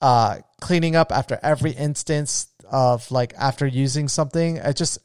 uh, 0.00 0.38
cleaning 0.60 0.96
up 0.96 1.12
after 1.12 1.38
every 1.42 1.70
instance 1.72 2.48
of 2.70 3.10
like 3.10 3.32
after 3.38 3.66
using 3.66 4.08
something. 4.08 4.60
I 4.60 4.72
just 4.72 4.98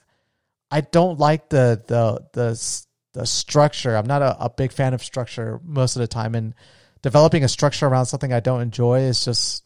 I 0.70 0.82
don't 0.82 1.20
like 1.20 1.50
the 1.50 1.82
the 1.88 2.26
the 2.34 2.87
the 3.18 3.26
structure. 3.26 3.96
I'm 3.96 4.06
not 4.06 4.22
a, 4.22 4.46
a 4.46 4.50
big 4.50 4.72
fan 4.72 4.94
of 4.94 5.04
structure 5.04 5.60
most 5.64 5.96
of 5.96 6.02
the 6.02 6.08
time, 6.08 6.36
and 6.36 6.54
developing 7.02 7.44
a 7.44 7.48
structure 7.48 7.88
around 7.88 8.06
something 8.06 8.32
I 8.32 8.40
don't 8.40 8.62
enjoy 8.62 9.02
is 9.02 9.26
just 9.26 9.64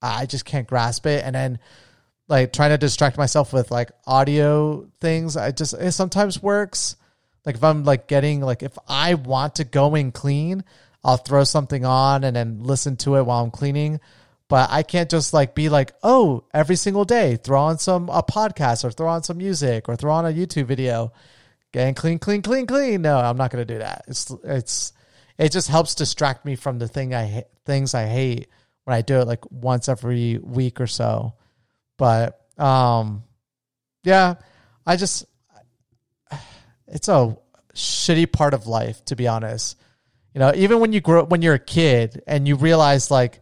I 0.00 0.24
just 0.24 0.46
can't 0.46 0.66
grasp 0.66 1.06
it. 1.06 1.22
And 1.24 1.34
then 1.34 1.58
like 2.26 2.54
trying 2.54 2.70
to 2.70 2.78
distract 2.78 3.18
myself 3.18 3.52
with 3.52 3.70
like 3.70 3.90
audio 4.06 4.88
things, 4.98 5.36
I 5.36 5.50
just 5.50 5.74
it 5.74 5.92
sometimes 5.92 6.42
works. 6.42 6.96
Like 7.44 7.56
if 7.56 7.64
I'm 7.64 7.84
like 7.84 8.08
getting 8.08 8.40
like 8.40 8.62
if 8.62 8.78
I 8.88 9.12
want 9.12 9.56
to 9.56 9.64
go 9.64 9.94
and 9.94 10.12
clean, 10.12 10.64
I'll 11.04 11.18
throw 11.18 11.44
something 11.44 11.84
on 11.84 12.24
and 12.24 12.34
then 12.34 12.62
listen 12.62 12.96
to 12.98 13.16
it 13.16 13.26
while 13.26 13.44
I'm 13.44 13.50
cleaning. 13.50 14.00
But 14.48 14.70
I 14.70 14.84
can't 14.84 15.10
just 15.10 15.34
like 15.34 15.54
be 15.54 15.68
like, 15.68 15.92
oh, 16.02 16.44
every 16.54 16.76
single 16.76 17.04
day, 17.04 17.36
throw 17.36 17.60
on 17.60 17.76
some 17.78 18.08
a 18.08 18.22
podcast 18.22 18.84
or 18.84 18.90
throw 18.90 19.08
on 19.08 19.22
some 19.22 19.36
music 19.36 19.86
or 19.86 19.96
throw 19.96 20.14
on 20.14 20.24
a 20.24 20.32
YouTube 20.32 20.64
video, 20.64 21.12
getting 21.74 21.94
clean, 21.94 22.20
clean, 22.20 22.40
clean, 22.40 22.66
clean. 22.66 23.02
No, 23.02 23.18
I'm 23.18 23.36
not 23.36 23.50
gonna 23.50 23.64
do 23.64 23.78
that. 23.78 24.04
It's 24.06 24.30
it's 24.44 24.92
it 25.36 25.50
just 25.50 25.68
helps 25.68 25.96
distract 25.96 26.46
me 26.46 26.54
from 26.54 26.78
the 26.78 26.86
thing 26.86 27.12
I 27.12 27.44
things 27.66 27.94
I 27.94 28.06
hate 28.06 28.48
when 28.84 28.96
I 28.96 29.02
do 29.02 29.18
it 29.18 29.26
like 29.26 29.50
once 29.50 29.88
every 29.88 30.38
week 30.38 30.80
or 30.80 30.86
so. 30.86 31.34
But 31.98 32.40
um, 32.58 33.24
yeah, 34.04 34.36
I 34.86 34.96
just 34.96 35.26
it's 36.86 37.08
a 37.08 37.36
shitty 37.74 38.30
part 38.30 38.54
of 38.54 38.68
life 38.68 39.04
to 39.06 39.16
be 39.16 39.26
honest. 39.26 39.76
You 40.32 40.38
know, 40.38 40.52
even 40.54 40.78
when 40.78 40.92
you 40.92 41.00
grow 41.00 41.24
when 41.24 41.42
you're 41.42 41.54
a 41.54 41.58
kid 41.58 42.22
and 42.28 42.46
you 42.46 42.54
realize 42.54 43.10
like 43.10 43.40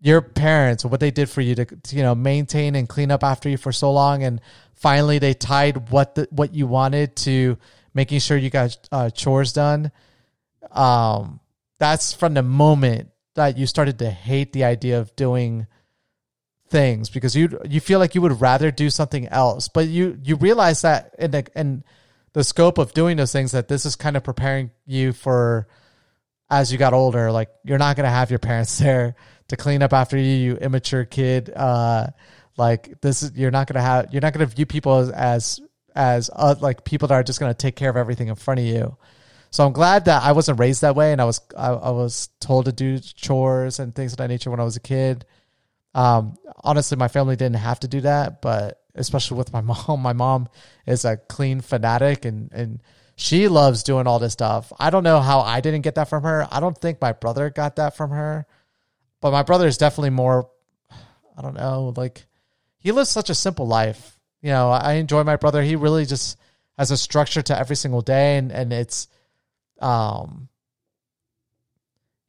your 0.00 0.20
parents 0.20 0.84
what 0.84 1.00
they 1.00 1.10
did 1.10 1.30
for 1.30 1.40
you 1.40 1.54
to, 1.54 1.64
to, 1.64 1.96
you 1.96 2.02
know 2.02 2.14
maintain 2.14 2.74
and 2.74 2.88
clean 2.88 3.10
up 3.10 3.24
after 3.24 3.48
you 3.48 3.56
for 3.56 3.72
so 3.72 3.90
long 3.90 4.22
and 4.22 4.40
finally 4.78 5.18
they 5.18 5.34
tied 5.34 5.90
what 5.90 6.14
the, 6.14 6.28
what 6.30 6.54
you 6.54 6.66
wanted 6.66 7.16
to 7.16 7.58
making 7.94 8.20
sure 8.20 8.36
you 8.36 8.50
got 8.50 8.76
uh, 8.92 9.10
chores 9.10 9.52
done. 9.52 9.92
Um 10.70 11.40
that's 11.78 12.12
from 12.12 12.34
the 12.34 12.42
moment 12.42 13.10
that 13.34 13.56
you 13.56 13.66
started 13.66 14.00
to 14.00 14.10
hate 14.10 14.52
the 14.52 14.64
idea 14.64 14.98
of 14.98 15.14
doing 15.14 15.66
things 16.68 17.08
because 17.08 17.34
you 17.34 17.58
you 17.68 17.80
feel 17.80 17.98
like 17.98 18.14
you 18.14 18.20
would 18.20 18.40
rather 18.40 18.70
do 18.70 18.90
something 18.90 19.26
else. 19.28 19.68
But 19.68 19.88
you 19.88 20.18
you 20.22 20.36
realize 20.36 20.82
that 20.82 21.14
in 21.18 21.30
the 21.30 21.46
in 21.54 21.84
the 22.32 22.44
scope 22.44 22.78
of 22.78 22.92
doing 22.92 23.16
those 23.16 23.32
things 23.32 23.52
that 23.52 23.68
this 23.68 23.86
is 23.86 23.96
kind 23.96 24.16
of 24.16 24.24
preparing 24.24 24.70
you 24.86 25.12
for 25.12 25.66
as 26.50 26.72
you 26.72 26.78
got 26.78 26.92
older. 26.92 27.32
Like 27.32 27.50
you're 27.64 27.78
not 27.78 27.96
going 27.96 28.04
to 28.04 28.10
have 28.10 28.30
your 28.30 28.38
parents 28.38 28.78
there 28.80 29.14
to 29.48 29.56
clean 29.56 29.82
up 29.82 29.92
after 29.92 30.16
you, 30.16 30.24
you 30.24 30.56
immature 30.56 31.04
kid. 31.04 31.50
Uh, 31.54 32.08
like 32.58 33.00
this 33.00 33.22
is 33.22 33.32
you're 33.36 33.50
not 33.50 33.66
gonna 33.66 33.82
have 33.82 34.12
you're 34.12 34.20
not 34.20 34.32
gonna 34.32 34.46
view 34.46 34.66
people 34.66 34.98
as 34.98 35.10
as, 35.10 35.60
as 35.94 36.30
uh, 36.34 36.54
like 36.60 36.84
people 36.84 37.08
that 37.08 37.14
are 37.14 37.22
just 37.22 37.40
gonna 37.40 37.54
take 37.54 37.76
care 37.76 37.90
of 37.90 37.96
everything 37.96 38.28
in 38.28 38.34
front 38.34 38.60
of 38.60 38.66
you. 38.66 38.96
So 39.50 39.64
I'm 39.64 39.72
glad 39.72 40.04
that 40.06 40.22
I 40.22 40.32
wasn't 40.32 40.60
raised 40.60 40.82
that 40.82 40.94
way, 40.94 41.12
and 41.12 41.20
I 41.20 41.24
was 41.24 41.40
I, 41.56 41.68
I 41.68 41.90
was 41.90 42.28
told 42.40 42.66
to 42.66 42.72
do 42.72 42.98
chores 42.98 43.78
and 43.78 43.94
things 43.94 44.12
of 44.12 44.18
that 44.18 44.28
nature 44.28 44.50
when 44.50 44.60
I 44.60 44.64
was 44.64 44.76
a 44.76 44.80
kid. 44.80 45.24
Um, 45.94 46.36
honestly, 46.62 46.96
my 46.96 47.08
family 47.08 47.36
didn't 47.36 47.56
have 47.56 47.80
to 47.80 47.88
do 47.88 48.02
that, 48.02 48.42
but 48.42 48.82
especially 48.94 49.38
with 49.38 49.52
my 49.52 49.60
mom, 49.62 50.00
my 50.00 50.12
mom 50.12 50.48
is 50.86 51.04
a 51.04 51.16
clean 51.16 51.60
fanatic, 51.60 52.24
and 52.24 52.50
and 52.52 52.82
she 53.16 53.48
loves 53.48 53.82
doing 53.82 54.06
all 54.06 54.18
this 54.18 54.32
stuff. 54.32 54.72
I 54.78 54.90
don't 54.90 55.02
know 55.02 55.20
how 55.20 55.40
I 55.40 55.60
didn't 55.60 55.82
get 55.82 55.96
that 55.96 56.08
from 56.08 56.22
her. 56.24 56.46
I 56.50 56.60
don't 56.60 56.78
think 56.78 57.00
my 57.00 57.12
brother 57.12 57.50
got 57.50 57.76
that 57.76 57.96
from 57.96 58.10
her. 58.10 58.46
But 59.20 59.32
my 59.32 59.42
brother 59.42 59.66
is 59.66 59.76
definitely 59.76 60.10
more, 60.10 60.48
I 61.36 61.42
don't 61.42 61.56
know, 61.56 61.92
like 61.96 62.27
he 62.78 62.92
lives 62.92 63.10
such 63.10 63.30
a 63.30 63.34
simple 63.34 63.66
life. 63.66 64.18
You 64.42 64.50
know, 64.50 64.70
I 64.70 64.94
enjoy 64.94 65.24
my 65.24 65.36
brother. 65.36 65.62
He 65.62 65.76
really 65.76 66.04
just 66.06 66.38
has 66.76 66.90
a 66.90 66.96
structure 66.96 67.42
to 67.42 67.58
every 67.58 67.76
single 67.76 68.02
day 68.02 68.36
and, 68.36 68.52
and 68.52 68.72
it's, 68.72 69.08
um, 69.80 70.48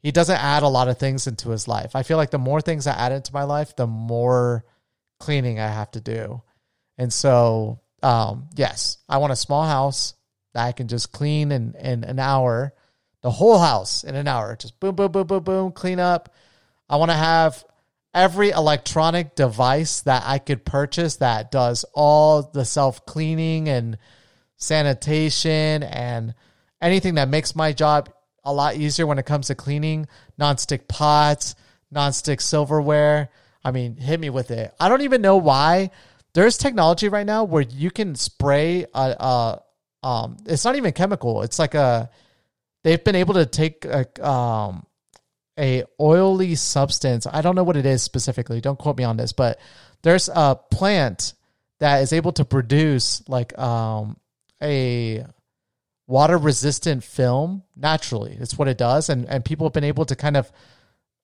he 0.02 0.12
doesn't 0.12 0.38
add 0.42 0.64
a 0.64 0.68
lot 0.68 0.88
of 0.88 0.98
things 0.98 1.28
into 1.28 1.50
his 1.50 1.68
life. 1.68 1.96
I 1.96 2.04
feel 2.04 2.18
like 2.18 2.32
the 2.32 2.40
more 2.40 2.62
things 2.62 2.88
I 2.88 2.94
add 2.94 3.12
into 3.12 3.34
my 3.34 3.44
life, 3.44 3.76
the 3.76 3.86
more 3.86 4.66
cleaning 5.20 5.60
I 5.60 5.68
have 5.68 5.92
to 5.92 6.02
do. 6.02 6.42
And 6.98 7.12
so, 7.12 7.82
um, 8.02 8.50
yes, 8.56 8.98
I 9.08 9.18
want 9.18 9.34
a 9.34 9.38
small 9.38 9.66
house 9.66 10.16
that 10.54 10.66
I 10.66 10.72
can 10.72 10.88
just 10.88 11.12
clean 11.12 11.52
in, 11.52 11.76
in 11.76 12.04
an 12.04 12.18
hour, 12.18 12.74
the 13.22 13.30
whole 13.30 13.60
house 13.60 14.04
in 14.04 14.16
an 14.16 14.28
hour. 14.28 14.56
Just 14.56 14.80
boom, 14.80 14.96
boom, 14.96 15.12
boom, 15.12 15.28
boom, 15.28 15.44
boom, 15.44 15.72
clean 15.74 16.00
up, 16.00 16.34
I 16.90 16.96
want 16.96 17.12
to 17.12 17.18
have 17.18 17.64
every 18.14 18.50
electronic 18.50 19.36
device 19.36 20.02
that 20.02 20.24
I 20.26 20.40
could 20.40 20.66
purchase 20.66 21.18
that 21.18 21.52
does 21.52 21.86
all 21.94 22.44
the 22.44 22.66
self 22.66 23.06
cleaning 23.06 23.70
and 23.70 23.98
sanitation 24.58 25.84
and 25.84 26.34
anything 26.82 27.16
that 27.16 27.30
makes 27.30 27.56
my 27.56 27.72
job 27.72 28.10
a 28.44 28.54
lot 28.54 28.76
easier 28.76 29.06
when 29.06 29.20
it 29.20 29.26
comes 29.26 29.48
to 29.48 29.56
cleaning 29.56 30.08
non-stick 30.38 30.88
pots, 30.88 31.56
non-stick 31.92 32.42
silverware. 32.42 33.30
I 33.64 33.72
mean, 33.72 33.98
hit 33.98 34.20
me 34.20 34.30
with 34.30 34.52
it. 34.52 34.74
I 34.80 34.90
don't 34.90 35.02
even 35.02 35.22
know 35.22 35.38
why 35.38 35.92
there's 36.34 36.58
technology 36.58 37.10
right 37.10 37.26
now 37.26 37.44
where 37.44 37.64
you 37.64 37.92
can 37.92 38.16
spray 38.16 38.86
a, 38.94 39.00
a 39.20 40.08
um 40.08 40.38
it's 40.46 40.64
not 40.66 40.76
even 40.76 40.94
chemical. 40.94 41.42
It's 41.42 41.60
like 41.60 41.76
a 41.76 42.10
they've 42.84 43.04
been 43.04 43.16
able 43.16 43.34
to 43.36 43.46
take 43.46 43.86
a 43.86 44.28
um 44.28 44.86
a 45.60 45.84
oily 46.00 46.56
substance. 46.56 47.28
I 47.32 47.42
don't 47.42 47.56
know 47.56 47.64
what 47.64 47.78
it 47.78 47.86
is 47.86 48.02
specifically. 48.02 48.62
Don't 48.62 48.80
quote 48.80 48.98
me 48.98 49.04
on 49.04 49.18
this, 49.18 49.34
but 49.34 49.60
there's 50.02 50.30
a 50.34 50.58
plant 50.72 51.34
that 51.80 52.02
is 52.02 52.14
able 52.14 52.32
to 52.34 52.46
produce 52.46 53.28
like 53.28 53.58
um, 53.60 54.18
a 54.64 55.26
water 56.08 56.38
resistant 56.38 57.04
film 57.04 57.64
naturally. 57.76 58.38
It's 58.40 58.58
what 58.58 58.68
it 58.68 58.78
does, 58.78 59.10
and 59.10 59.26
and 59.28 59.44
people 59.44 59.68
have 59.68 59.74
been 59.74 59.84
able 59.84 60.06
to 60.06 60.16
kind 60.16 60.38
of 60.38 60.52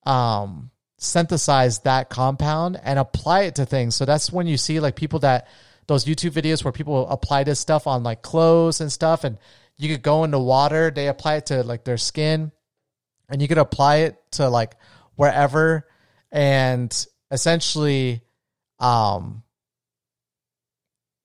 um, 0.04 0.70
synthesize 0.98 1.80
that 1.80 2.10
compound 2.10 2.78
and 2.82 2.98
apply 2.98 3.42
it 3.42 3.56
to 3.56 3.66
things. 3.66 3.96
So 3.96 4.04
that's 4.04 4.30
when 4.30 4.46
you 4.46 4.56
see 4.56 4.80
like 4.80 4.96
people 4.96 5.20
that 5.20 5.48
those 5.86 6.04
YouTube 6.04 6.32
videos 6.32 6.64
where 6.64 6.72
people 6.72 7.08
apply 7.08 7.44
this 7.44 7.60
stuff 7.60 7.86
on 7.86 8.02
like 8.02 8.22
clothes 8.22 8.80
and 8.80 8.92
stuff, 8.92 9.24
and 9.24 9.38
you 9.78 9.88
could 9.88 10.02
go 10.02 10.24
into 10.24 10.38
water. 10.38 10.90
They 10.90 11.08
apply 11.08 11.36
it 11.36 11.46
to 11.46 11.62
like 11.62 11.84
their 11.84 11.98
skin 11.98 12.52
and 13.28 13.42
you 13.42 13.48
could 13.48 13.58
apply 13.58 13.96
it 13.96 14.16
to 14.32 14.48
like 14.48 14.76
wherever 15.14 15.86
and 16.30 17.06
essentially 17.30 18.22
um 18.78 19.42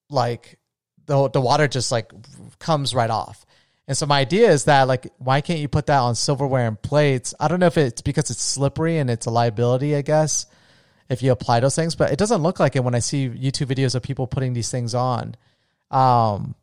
like 0.09 0.59
the 1.05 1.29
the 1.29 1.41
water 1.41 1.67
just 1.67 1.91
like 1.91 2.11
comes 2.59 2.93
right 2.93 3.09
off. 3.09 3.45
And 3.87 3.97
so 3.97 4.05
my 4.05 4.19
idea 4.19 4.49
is 4.49 4.65
that 4.65 4.87
like 4.87 5.11
why 5.17 5.41
can't 5.41 5.59
you 5.59 5.67
put 5.67 5.87
that 5.87 5.99
on 5.99 6.15
silverware 6.15 6.67
and 6.67 6.81
plates? 6.81 7.33
I 7.39 7.47
don't 7.47 7.59
know 7.59 7.67
if 7.67 7.77
it's 7.77 8.01
because 8.01 8.29
it's 8.29 8.41
slippery 8.41 8.97
and 8.97 9.09
it's 9.09 9.25
a 9.25 9.31
liability, 9.31 9.95
I 9.95 10.01
guess, 10.01 10.45
if 11.09 11.23
you 11.23 11.31
apply 11.31 11.59
those 11.59 11.75
things, 11.75 11.95
but 11.95 12.11
it 12.11 12.19
doesn't 12.19 12.41
look 12.41 12.59
like 12.59 12.75
it 12.75 12.83
when 12.83 12.95
I 12.95 12.99
see 12.99 13.27
YouTube 13.27 13.67
videos 13.67 13.95
of 13.95 14.03
people 14.03 14.27
putting 14.27 14.53
these 14.53 14.71
things 14.71 14.93
on. 14.95 15.35
Um 15.89 16.55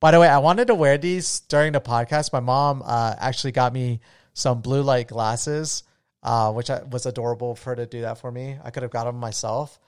by 0.00 0.12
the 0.12 0.20
way, 0.20 0.28
I 0.28 0.38
wanted 0.38 0.68
to 0.68 0.76
wear 0.76 0.96
these 0.96 1.40
during 1.40 1.72
the 1.72 1.80
podcast. 1.80 2.32
My 2.32 2.38
mom 2.38 2.82
uh, 2.84 3.16
actually 3.18 3.50
got 3.50 3.72
me 3.72 4.00
some 4.38 4.60
blue 4.60 4.82
light 4.82 5.08
glasses, 5.08 5.82
uh, 6.22 6.52
which 6.52 6.70
I, 6.70 6.82
was 6.84 7.06
adorable 7.06 7.54
for 7.54 7.70
her 7.70 7.76
to 7.76 7.86
do 7.86 8.02
that 8.02 8.18
for 8.18 8.30
me. 8.30 8.56
I 8.62 8.70
could 8.70 8.84
have 8.84 8.92
got 8.92 9.04
them 9.04 9.16
myself, 9.16 9.78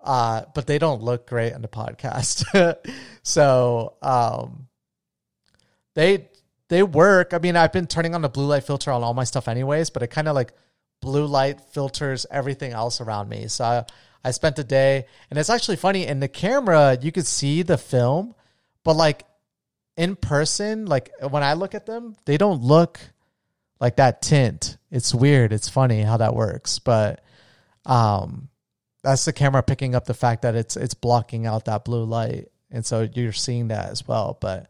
uh, 0.00 0.42
but 0.54 0.66
they 0.66 0.78
don't 0.78 1.02
look 1.02 1.26
great 1.26 1.54
on 1.54 1.62
the 1.62 1.68
podcast. 1.68 2.76
so 3.22 3.94
um, 4.02 4.68
they 5.94 6.28
they 6.68 6.82
work. 6.82 7.32
I 7.32 7.38
mean, 7.38 7.56
I've 7.56 7.72
been 7.72 7.86
turning 7.86 8.14
on 8.14 8.22
the 8.22 8.28
blue 8.28 8.46
light 8.46 8.64
filter 8.64 8.92
on 8.92 9.02
all 9.02 9.14
my 9.14 9.24
stuff 9.24 9.48
anyways, 9.48 9.90
but 9.90 10.02
it 10.02 10.08
kind 10.08 10.28
of 10.28 10.34
like 10.34 10.52
blue 11.00 11.26
light 11.26 11.60
filters 11.72 12.26
everything 12.30 12.72
else 12.72 13.00
around 13.00 13.28
me. 13.28 13.48
So 13.48 13.64
I, 13.64 13.84
I 14.22 14.30
spent 14.32 14.58
a 14.58 14.64
day, 14.64 15.06
and 15.30 15.38
it's 15.38 15.50
actually 15.50 15.76
funny. 15.76 16.06
In 16.06 16.20
the 16.20 16.28
camera, 16.28 16.98
you 17.00 17.10
could 17.10 17.26
see 17.26 17.62
the 17.62 17.78
film, 17.78 18.34
but 18.84 18.96
like 18.96 19.24
in 19.96 20.16
person, 20.16 20.84
like 20.86 21.10
when 21.30 21.42
I 21.42 21.54
look 21.54 21.74
at 21.74 21.86
them, 21.86 22.16
they 22.26 22.36
don't 22.36 22.62
look 22.62 23.00
like 23.80 23.96
that 23.96 24.22
tint. 24.22 24.76
It's 24.90 25.14
weird. 25.14 25.52
It's 25.52 25.68
funny 25.68 26.02
how 26.02 26.18
that 26.18 26.34
works, 26.34 26.78
but 26.78 27.22
um, 27.84 28.48
that's 29.02 29.24
the 29.24 29.32
camera 29.32 29.62
picking 29.62 29.94
up 29.94 30.06
the 30.06 30.14
fact 30.14 30.42
that 30.42 30.54
it's 30.54 30.76
it's 30.76 30.94
blocking 30.94 31.46
out 31.46 31.66
that 31.66 31.84
blue 31.84 32.04
light, 32.04 32.48
and 32.70 32.84
so 32.84 33.08
you're 33.12 33.32
seeing 33.32 33.68
that 33.68 33.90
as 33.90 34.06
well. 34.06 34.38
But 34.40 34.68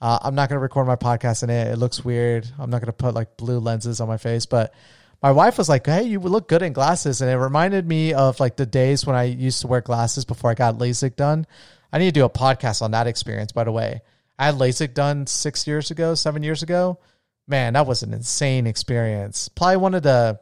uh, 0.00 0.18
I'm 0.22 0.34
not 0.34 0.48
gonna 0.48 0.60
record 0.60 0.86
my 0.86 0.96
podcast 0.96 1.42
in 1.42 1.50
it. 1.50 1.68
It 1.68 1.76
looks 1.76 2.04
weird. 2.04 2.48
I'm 2.58 2.70
not 2.70 2.80
gonna 2.80 2.92
put 2.92 3.14
like 3.14 3.36
blue 3.36 3.58
lenses 3.58 4.00
on 4.00 4.08
my 4.08 4.16
face, 4.16 4.46
but 4.46 4.72
my 5.22 5.32
wife 5.32 5.58
was 5.58 5.68
like, 5.68 5.84
"Hey, 5.86 6.04
you 6.04 6.18
look 6.20 6.48
good 6.48 6.62
in 6.62 6.72
glasses," 6.72 7.20
and 7.20 7.30
it 7.30 7.36
reminded 7.36 7.86
me 7.86 8.14
of 8.14 8.40
like 8.40 8.56
the 8.56 8.66
days 8.66 9.04
when 9.04 9.16
I 9.16 9.24
used 9.24 9.60
to 9.60 9.66
wear 9.66 9.82
glasses 9.82 10.24
before 10.24 10.50
I 10.50 10.54
got 10.54 10.78
LASIK 10.78 11.16
done. 11.16 11.46
I 11.92 11.98
need 11.98 12.14
to 12.14 12.20
do 12.20 12.24
a 12.24 12.30
podcast 12.30 12.82
on 12.82 12.92
that 12.92 13.06
experience, 13.06 13.52
by 13.52 13.64
the 13.64 13.72
way. 13.72 14.00
I 14.38 14.46
had 14.46 14.54
LASIK 14.54 14.94
done 14.94 15.26
six 15.26 15.66
years 15.66 15.90
ago, 15.90 16.14
seven 16.14 16.42
years 16.42 16.62
ago. 16.62 16.98
Man, 17.50 17.72
that 17.72 17.86
was 17.86 18.04
an 18.04 18.14
insane 18.14 18.68
experience. 18.68 19.48
Probably 19.48 19.76
one 19.78 19.94
of 19.94 20.04
the 20.04 20.38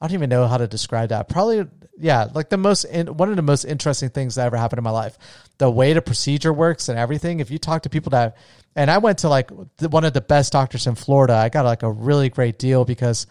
I 0.00 0.06
don't 0.06 0.14
even 0.14 0.28
know 0.28 0.46
how 0.48 0.58
to 0.58 0.66
describe 0.66 1.10
that. 1.10 1.28
Probably, 1.28 1.66
yeah, 1.98 2.28
like 2.34 2.50
the 2.50 2.58
most 2.58 2.84
in, 2.84 3.06
one 3.16 3.30
of 3.30 3.36
the 3.36 3.42
most 3.42 3.64
interesting 3.64 4.10
things 4.10 4.34
that 4.34 4.44
ever 4.44 4.56
happened 4.56 4.78
in 4.78 4.84
my 4.84 4.90
life. 4.90 5.16
The 5.58 5.70
way 5.70 5.92
the 5.92 6.02
procedure 6.02 6.52
works 6.52 6.88
and 6.88 6.98
everything. 6.98 7.38
If 7.40 7.50
you 7.50 7.58
talk 7.58 7.84
to 7.84 7.88
people 7.88 8.10
that, 8.10 8.36
and 8.76 8.90
I 8.90 8.98
went 8.98 9.20
to 9.20 9.28
like 9.28 9.50
one 9.80 10.04
of 10.04 10.12
the 10.12 10.20
best 10.20 10.52
doctors 10.52 10.86
in 10.88 10.96
Florida. 10.96 11.34
I 11.34 11.48
got 11.48 11.64
like 11.64 11.84
a 11.84 11.90
really 11.90 12.28
great 12.28 12.58
deal 12.58 12.84
because, 12.84 13.26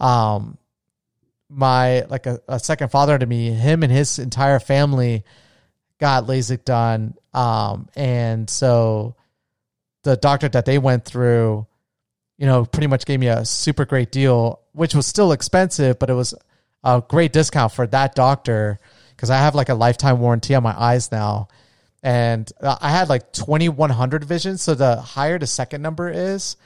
um, 0.00 0.58
my 1.48 2.02
like 2.02 2.26
a, 2.26 2.40
a 2.48 2.58
second 2.58 2.90
father 2.90 3.16
to 3.16 3.24
me, 3.24 3.50
him 3.52 3.82
and 3.82 3.92
his 3.92 4.18
entire 4.18 4.58
family 4.58 5.24
got 5.98 6.26
LASIK 6.26 6.64
done. 6.64 7.14
Um, 7.32 7.88
and 7.94 8.50
so 8.50 9.14
the 10.02 10.16
doctor 10.16 10.48
that 10.48 10.64
they 10.64 10.78
went 10.78 11.04
through, 11.04 11.66
you 12.38 12.46
know, 12.46 12.64
pretty 12.64 12.86
much 12.86 13.04
gave 13.04 13.20
me 13.20 13.28
a 13.28 13.44
super 13.44 13.84
great 13.84 14.10
deal, 14.10 14.60
which 14.72 14.94
was 14.94 15.06
still 15.06 15.32
expensive, 15.32 15.98
but 15.98 16.10
it 16.10 16.14
was 16.14 16.34
a 16.82 17.02
great 17.06 17.32
discount 17.32 17.72
for 17.72 17.86
that 17.88 18.14
doctor 18.14 18.80
because 19.14 19.30
I 19.30 19.36
have 19.36 19.54
like 19.54 19.68
a 19.68 19.74
lifetime 19.74 20.20
warranty 20.20 20.54
on 20.54 20.62
my 20.62 20.74
eyes 20.78 21.12
now. 21.12 21.48
And 22.02 22.50
uh, 22.62 22.78
I 22.80 22.90
had 22.90 23.10
like 23.10 23.32
2100 23.32 24.24
vision. 24.24 24.56
So 24.56 24.74
the 24.74 24.96
higher 24.96 25.38
the 25.38 25.46
second 25.46 25.82
number 25.82 26.08
is, 26.08 26.56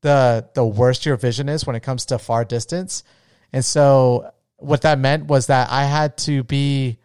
the 0.00 0.48
the 0.54 0.64
worse 0.64 1.06
your 1.06 1.16
vision 1.16 1.48
is 1.48 1.64
when 1.64 1.76
it 1.76 1.82
comes 1.82 2.06
to 2.06 2.18
far 2.18 2.44
distance. 2.44 3.04
And 3.52 3.64
so 3.64 4.32
what 4.56 4.82
that 4.82 4.98
meant 4.98 5.26
was 5.26 5.46
that 5.46 5.70
I 5.70 5.84
had 5.84 6.16
to 6.18 6.42
be 6.42 6.98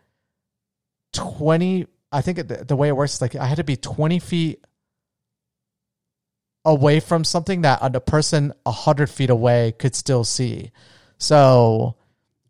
20 1.13 1.87
i 2.11 2.21
think 2.21 2.37
the, 2.47 2.63
the 2.65 2.75
way 2.75 2.87
it 2.87 2.95
works 2.95 3.15
is 3.15 3.21
like 3.21 3.35
i 3.35 3.45
had 3.45 3.57
to 3.57 3.63
be 3.63 3.75
20 3.75 4.19
feet 4.19 4.63
away 6.67 6.99
from 6.99 7.23
something 7.23 7.61
that 7.61 7.79
a 7.81 7.99
person 7.99 8.53
100 8.63 9.09
feet 9.09 9.29
away 9.29 9.73
could 9.79 9.95
still 9.95 10.23
see. 10.23 10.71
So 11.17 11.95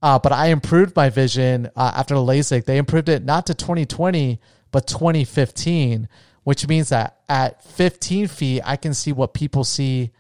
uh, 0.02 0.20
but 0.20 0.32
i 0.32 0.48
improved 0.48 0.96
my 0.96 1.10
vision 1.10 1.70
uh, 1.76 1.92
after 1.96 2.16
the 2.16 2.22
lasik. 2.22 2.66
They 2.66 2.78
improved 2.78 3.10
it 3.10 3.24
not 3.24 3.46
to 3.48 3.54
2020 3.54 4.42
but 4.72 4.88
2015 4.88 6.10
which 6.44 6.68
means 6.68 6.90
that 6.90 7.20
at 7.30 7.64
15 7.64 8.28
feet 8.28 8.62
i 8.66 8.76
can 8.76 8.94
see 8.94 9.12
what 9.12 9.34
people 9.34 9.64
see 9.64 10.12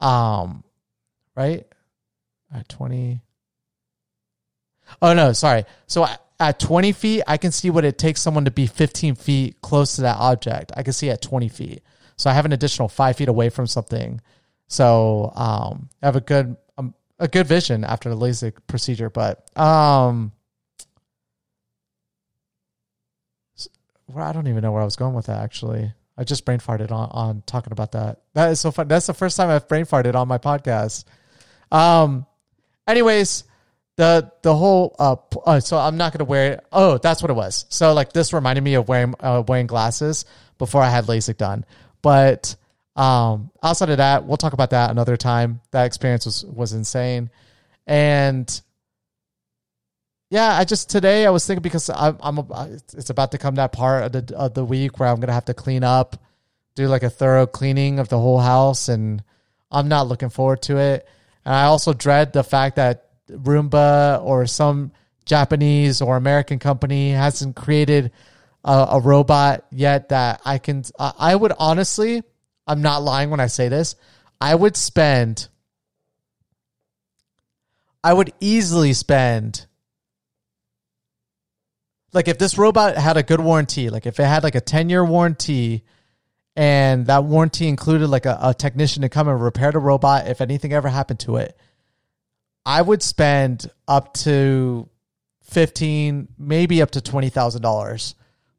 um 0.00 0.64
right? 1.36 1.66
At 2.52 2.68
20 2.68 3.20
oh 5.02 5.14
no 5.14 5.32
sorry. 5.32 5.64
So 5.86 6.06
at 6.40 6.58
20 6.58 6.92
feet, 6.92 7.22
I 7.26 7.36
can 7.36 7.52
see 7.52 7.70
what 7.70 7.84
it 7.84 7.96
takes 7.96 8.20
someone 8.20 8.44
to 8.44 8.50
be 8.50 8.66
15 8.66 9.14
feet 9.14 9.60
close 9.62 9.96
to 9.96 10.02
that 10.02 10.16
object. 10.18 10.72
I 10.76 10.82
can 10.82 10.92
see 10.92 11.08
at 11.10 11.22
20 11.22 11.48
feet. 11.48 11.82
So 12.16 12.30
I 12.30 12.32
have 12.32 12.44
an 12.44 12.52
additional 12.52 12.88
five 12.88 13.16
feet 13.16 13.28
away 13.28 13.50
from 13.50 13.66
something. 13.66 14.20
So 14.68 15.32
um, 15.34 15.88
I 16.02 16.06
have 16.06 16.16
a 16.16 16.20
good 16.20 16.56
um, 16.78 16.94
a 17.18 17.28
good 17.28 17.46
vision 17.46 17.84
after 17.84 18.08
the 18.08 18.16
LASIK 18.16 18.54
procedure. 18.66 19.10
But 19.10 19.48
um, 19.58 20.32
well, 24.08 24.24
I 24.24 24.32
don't 24.32 24.46
even 24.46 24.62
know 24.62 24.72
where 24.72 24.82
I 24.82 24.86
was 24.86 24.96
going 24.96 25.14
with 25.14 25.26
that. 25.26 25.42
Actually, 25.42 25.92
I 26.16 26.24
just 26.24 26.44
brain 26.44 26.58
farted 26.58 26.92
on, 26.92 27.08
on 27.10 27.42
talking 27.46 27.72
about 27.72 27.92
that. 27.92 28.20
That 28.34 28.50
is 28.50 28.60
so 28.60 28.70
fun. 28.70 28.88
That's 28.88 29.06
the 29.06 29.14
first 29.14 29.36
time 29.36 29.50
I've 29.50 29.68
brain 29.68 29.84
farted 29.84 30.14
on 30.14 30.28
my 30.28 30.38
podcast. 30.38 31.04
Um, 31.72 32.26
anyways 32.86 33.44
the 33.96 34.30
the 34.42 34.54
whole 34.54 34.94
uh, 34.98 35.16
uh 35.46 35.60
so 35.60 35.78
I'm 35.78 35.96
not 35.96 36.12
gonna 36.12 36.24
wear 36.24 36.54
it. 36.54 36.66
Oh, 36.72 36.98
that's 36.98 37.22
what 37.22 37.30
it 37.30 37.34
was. 37.34 37.66
So 37.68 37.92
like 37.92 38.12
this 38.12 38.32
reminded 38.32 38.62
me 38.62 38.74
of 38.74 38.88
wearing 38.88 39.14
uh, 39.20 39.42
wearing 39.46 39.66
glasses 39.66 40.24
before 40.58 40.82
I 40.82 40.90
had 40.90 41.04
LASIK 41.04 41.36
done. 41.36 41.64
But 42.04 42.54
um 42.96 43.50
outside 43.62 43.88
of 43.88 43.96
that, 43.96 44.26
we'll 44.26 44.36
talk 44.36 44.52
about 44.52 44.70
that 44.70 44.90
another 44.90 45.16
time. 45.16 45.62
That 45.70 45.86
experience 45.86 46.26
was 46.26 46.44
was 46.44 46.74
insane, 46.74 47.30
and 47.86 48.60
yeah, 50.28 50.54
I 50.54 50.64
just 50.64 50.90
today 50.90 51.24
I 51.26 51.30
was 51.30 51.46
thinking 51.46 51.62
because 51.62 51.88
I'm, 51.88 52.18
I'm 52.20 52.38
it's 52.92 53.08
about 53.08 53.32
to 53.32 53.38
come 53.38 53.54
that 53.54 53.72
part 53.72 54.04
of 54.04 54.12
the 54.12 54.36
of 54.36 54.52
the 54.52 54.64
week 54.64 55.00
where 55.00 55.08
I'm 55.08 55.18
gonna 55.18 55.32
have 55.32 55.46
to 55.46 55.54
clean 55.54 55.82
up, 55.82 56.16
do 56.74 56.88
like 56.88 57.02
a 57.02 57.10
thorough 57.10 57.46
cleaning 57.46 57.98
of 57.98 58.10
the 58.10 58.18
whole 58.18 58.40
house, 58.40 58.88
and 58.88 59.24
I'm 59.70 59.88
not 59.88 60.06
looking 60.06 60.28
forward 60.28 60.60
to 60.62 60.76
it. 60.76 61.08
And 61.44 61.54
I 61.54 61.64
also 61.64 61.94
dread 61.94 62.32
the 62.32 62.44
fact 62.44 62.76
that 62.76 63.08
Roomba 63.30 64.22
or 64.22 64.46
some 64.46 64.92
Japanese 65.24 66.02
or 66.02 66.16
American 66.16 66.58
company 66.58 67.12
hasn't 67.12 67.56
created 67.56 68.12
a, 68.64 68.86
a 68.92 69.00
robot 69.00 69.66
yet 69.70 70.08
that 70.08 70.40
I 70.44 70.58
can. 70.58 70.84
I 70.98 71.34
would 71.34 71.52
honestly, 71.58 72.22
I'm 72.66 72.82
not 72.82 73.02
lying 73.02 73.30
when 73.30 73.40
I 73.40 73.46
say 73.46 73.68
this. 73.68 73.96
I 74.40 74.54
would 74.54 74.76
spend. 74.76 75.48
I 78.02 78.12
would 78.12 78.32
easily 78.40 78.92
spend 78.92 79.66
like 82.14 82.28
if 82.28 82.38
this 82.38 82.56
robot 82.56 82.96
had 82.96 83.16
a 83.16 83.22
good 83.22 83.40
warranty, 83.40 83.90
like 83.90 84.06
if 84.06 84.18
it 84.20 84.24
had 84.24 84.44
like 84.44 84.54
a 84.54 84.60
10 84.60 84.88
year 84.88 85.04
warranty 85.04 85.84
and 86.56 87.06
that 87.06 87.24
warranty 87.24 87.66
included 87.66 88.06
like 88.06 88.24
a, 88.24 88.38
a, 88.40 88.54
technician 88.54 89.02
to 89.02 89.08
come 89.08 89.26
and 89.26 89.42
repair 89.42 89.72
the 89.72 89.80
robot 89.80 90.28
if 90.28 90.40
anything 90.40 90.72
ever 90.72 90.88
happened 90.88 91.18
to 91.20 91.36
it, 91.36 91.58
I 92.64 92.80
would 92.80 93.02
spend 93.02 93.68
up 93.88 94.14
to 94.14 94.88
fifteen, 95.42 96.28
maybe 96.38 96.80
up 96.80 96.92
to 96.92 97.02
twenty 97.02 97.28
thousand 97.28 97.60
dollars 97.62 98.14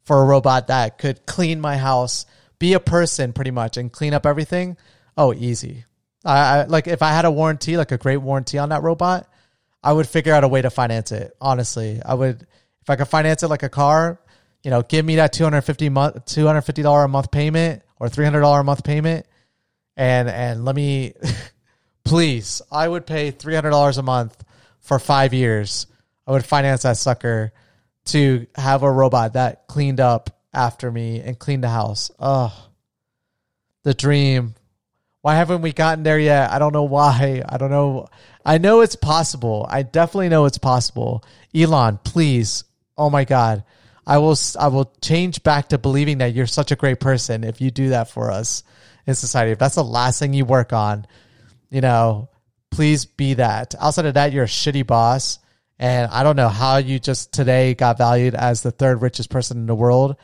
for 0.06 0.22
a 0.22 0.26
robot 0.26 0.68
that 0.68 0.98
could 0.98 1.26
clean 1.26 1.60
my 1.60 1.78
house, 1.78 2.26
be 2.60 2.74
a 2.74 2.80
person 2.80 3.34
pretty 3.34 3.52
much, 3.52 3.78
and 3.78 3.92
clean 3.92 4.14
up 4.14 4.26
everything. 4.26 4.78
Oh, 5.18 5.34
easy. 5.34 5.86
I, 6.24 6.38
I 6.38 6.64
like 6.66 6.88
if 6.88 7.02
I 7.02 7.12
had 7.12 7.26
a 7.26 7.32
warranty, 7.32 7.78
like 7.78 7.92
a 7.92 7.98
great 7.98 8.18
warranty 8.18 8.58
on 8.58 8.70
that 8.70 8.84
robot, 8.84 9.28
I 9.84 9.94
would 9.94 10.08
figure 10.08 10.34
out 10.34 10.44
a 10.44 10.48
way 10.48 10.62
to 10.62 10.70
finance 10.70 11.12
it. 11.12 11.36
Honestly, 11.42 12.02
I 12.04 12.14
would 12.14 12.42
if 12.82 12.90
I 12.90 12.96
could 12.96 13.08
finance 13.08 13.44
it 13.44 13.48
like 13.48 13.64
a 13.64 13.70
car. 13.70 14.20
You 14.64 14.72
know, 14.72 14.82
give 14.82 15.06
me 15.06 15.18
that 15.18 15.34
two 15.34 15.44
hundred 15.44 15.62
fifty 15.62 15.90
month, 15.90 16.26
two 16.26 16.48
hundred 16.48 16.62
fifty 16.62 16.82
dollar 16.82 17.04
a 17.04 17.08
month 17.08 17.32
payment 17.32 17.84
or 18.00 18.10
three 18.10 18.26
hundred 18.26 18.42
dollar 18.42 18.62
a 18.62 18.64
month 18.64 18.84
payment, 18.84 19.28
and 19.96 20.28
and 20.28 20.66
let 20.66 20.76
me 20.76 21.14
please, 22.04 22.62
I 22.72 22.88
would 22.88 23.06
pay 23.06 23.32
three 23.32 23.54
hundred 23.54 23.72
dollars 23.72 23.98
a 23.98 24.04
month 24.04 24.44
for 24.80 24.98
five 24.98 25.34
years. 25.34 25.88
I 26.28 26.32
would 26.32 26.46
finance 26.46 26.82
that 26.82 26.98
sucker 26.98 27.54
to 28.06 28.48
have 28.56 28.84
a 28.84 28.92
robot 28.92 29.34
that 29.34 29.68
cleaned 29.68 30.00
up 30.00 30.30
after 30.54 30.92
me 30.92 31.22
and 31.22 31.38
cleaned 31.38 31.64
the 31.64 31.70
house. 31.70 32.12
Oh, 32.20 32.70
the 33.84 33.94
dream. 33.94 34.56
Why 35.22 35.36
haven't 35.36 35.62
we 35.62 35.74
gotten 35.74 36.04
there 36.04 36.20
yet? 36.20 36.52
I 36.52 36.60
don't 36.60 36.74
know 36.74 36.84
why. 36.84 37.44
I 37.50 37.58
don't 37.58 37.72
know. 37.72 38.08
I 38.46 38.58
know 38.58 38.82
it's 38.82 38.96
possible. 38.96 39.66
I 39.70 39.84
definitely 39.84 40.30
know 40.30 40.46
it's 40.46 40.58
possible. 40.58 41.24
Elon, 41.54 42.00
please. 42.04 42.64
Oh 42.98 43.10
my 43.10 43.26
God. 43.26 43.64
I 44.08 44.20
will 44.20 44.36
I 44.60 44.68
will 44.68 44.94
change 45.02 45.42
back 45.42 45.70
to 45.70 45.78
believing 45.78 46.20
that 46.20 46.34
you're 46.34 46.46
such 46.46 46.72
a 46.72 46.76
great 46.76 47.00
person 47.00 47.44
if 47.44 47.60
you 47.60 47.72
do 47.72 47.90
that 47.90 48.10
for 48.10 48.32
us 48.32 48.64
in 49.08 49.16
society. 49.16 49.52
If 49.52 49.60
that's 49.60 49.76
the 49.76 49.84
last 49.84 50.20
thing 50.20 50.34
you 50.34 50.46
work 50.46 50.74
on, 50.74 51.08
you 51.72 51.82
know, 51.82 52.30
please 52.70 53.06
be 53.06 53.36
that. 53.36 53.74
Outside 53.80 54.06
of 54.06 54.14
that, 54.14 54.32
you're 54.32 54.44
a 54.44 54.48
shitty 54.48 54.86
boss. 54.86 55.40
And 55.78 56.10
I 56.12 56.24
don't 56.24 56.36
know 56.36 56.50
how 56.50 56.78
you 56.78 57.00
just 57.00 57.34
today 57.34 57.74
got 57.74 57.98
valued 57.98 58.36
as 58.36 58.62
the 58.62 58.72
third 58.72 59.02
richest 59.02 59.30
person 59.30 59.58
in 59.58 59.66
the 59.66 59.76
world, 59.76 60.16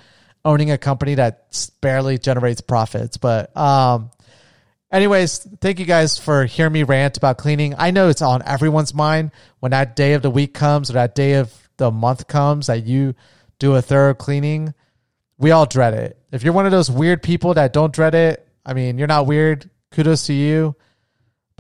owning 0.46 0.72
a 0.72 0.78
company 0.78 1.16
that 1.16 1.70
barely 1.82 2.18
generates 2.18 2.62
profits. 2.62 3.18
But 3.18 3.56
um 3.58 4.12
anyways, 4.92 5.40
thank 5.60 5.80
you 5.80 5.86
guys 5.86 6.18
for 6.18 6.46
hearing 6.46 6.74
me 6.74 6.84
rant 6.84 7.18
about 7.18 7.38
cleaning. 7.38 7.76
I 7.78 7.92
know 7.92 8.10
it's 8.10 8.22
on 8.22 8.44
everyone's 8.46 8.94
mind 8.94 9.32
when 9.60 9.72
that 9.72 9.96
day 9.96 10.14
of 10.14 10.22
the 10.22 10.32
week 10.32 10.54
comes 10.54 10.90
or 10.90 10.94
that 10.94 11.16
day 11.16 11.34
of 11.34 11.54
the 11.78 11.92
month 11.92 12.28
comes 12.28 12.68
that 12.68 12.86
you 12.86 13.16
do 13.60 13.76
a 13.76 13.82
thorough 13.82 14.14
cleaning, 14.14 14.74
we 15.38 15.52
all 15.52 15.66
dread 15.66 15.94
it. 15.94 16.18
If 16.32 16.44
you're 16.44 16.54
one 16.54 16.66
of 16.66 16.72
those 16.72 16.90
weird 16.90 17.24
people 17.24 17.56
that 17.56 17.74
don't 17.74 17.94
dread 17.94 18.16
it, 18.16 18.48
I 18.66 18.74
mean, 18.74 18.98
you're 18.98 19.08
not 19.08 19.26
weird. 19.26 19.70
Kudos 19.92 20.28
to 20.28 20.34
you. 20.34 20.76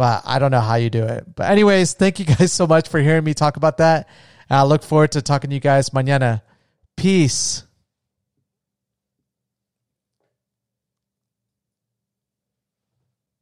But 0.02 0.24
I 0.26 0.40
don't 0.40 0.50
know 0.50 0.62
how 0.62 0.78
you 0.78 0.90
do 0.90 1.04
it. 1.04 1.36
But, 1.36 1.52
anyways, 1.52 1.94
thank 1.94 2.18
you 2.18 2.26
guys 2.40 2.52
so 2.52 2.66
much 2.66 2.90
for 2.90 3.00
hearing 3.00 3.24
me 3.24 3.36
talk 3.36 3.56
about 3.56 3.78
that. 3.78 4.10
I 4.50 4.64
look 4.64 4.82
forward 4.82 5.12
to 5.12 5.22
talking 5.22 5.52
to 5.52 5.54
you 5.54 5.60
guys 5.60 5.92
mañana. 5.92 6.42
Peace. 6.98 7.68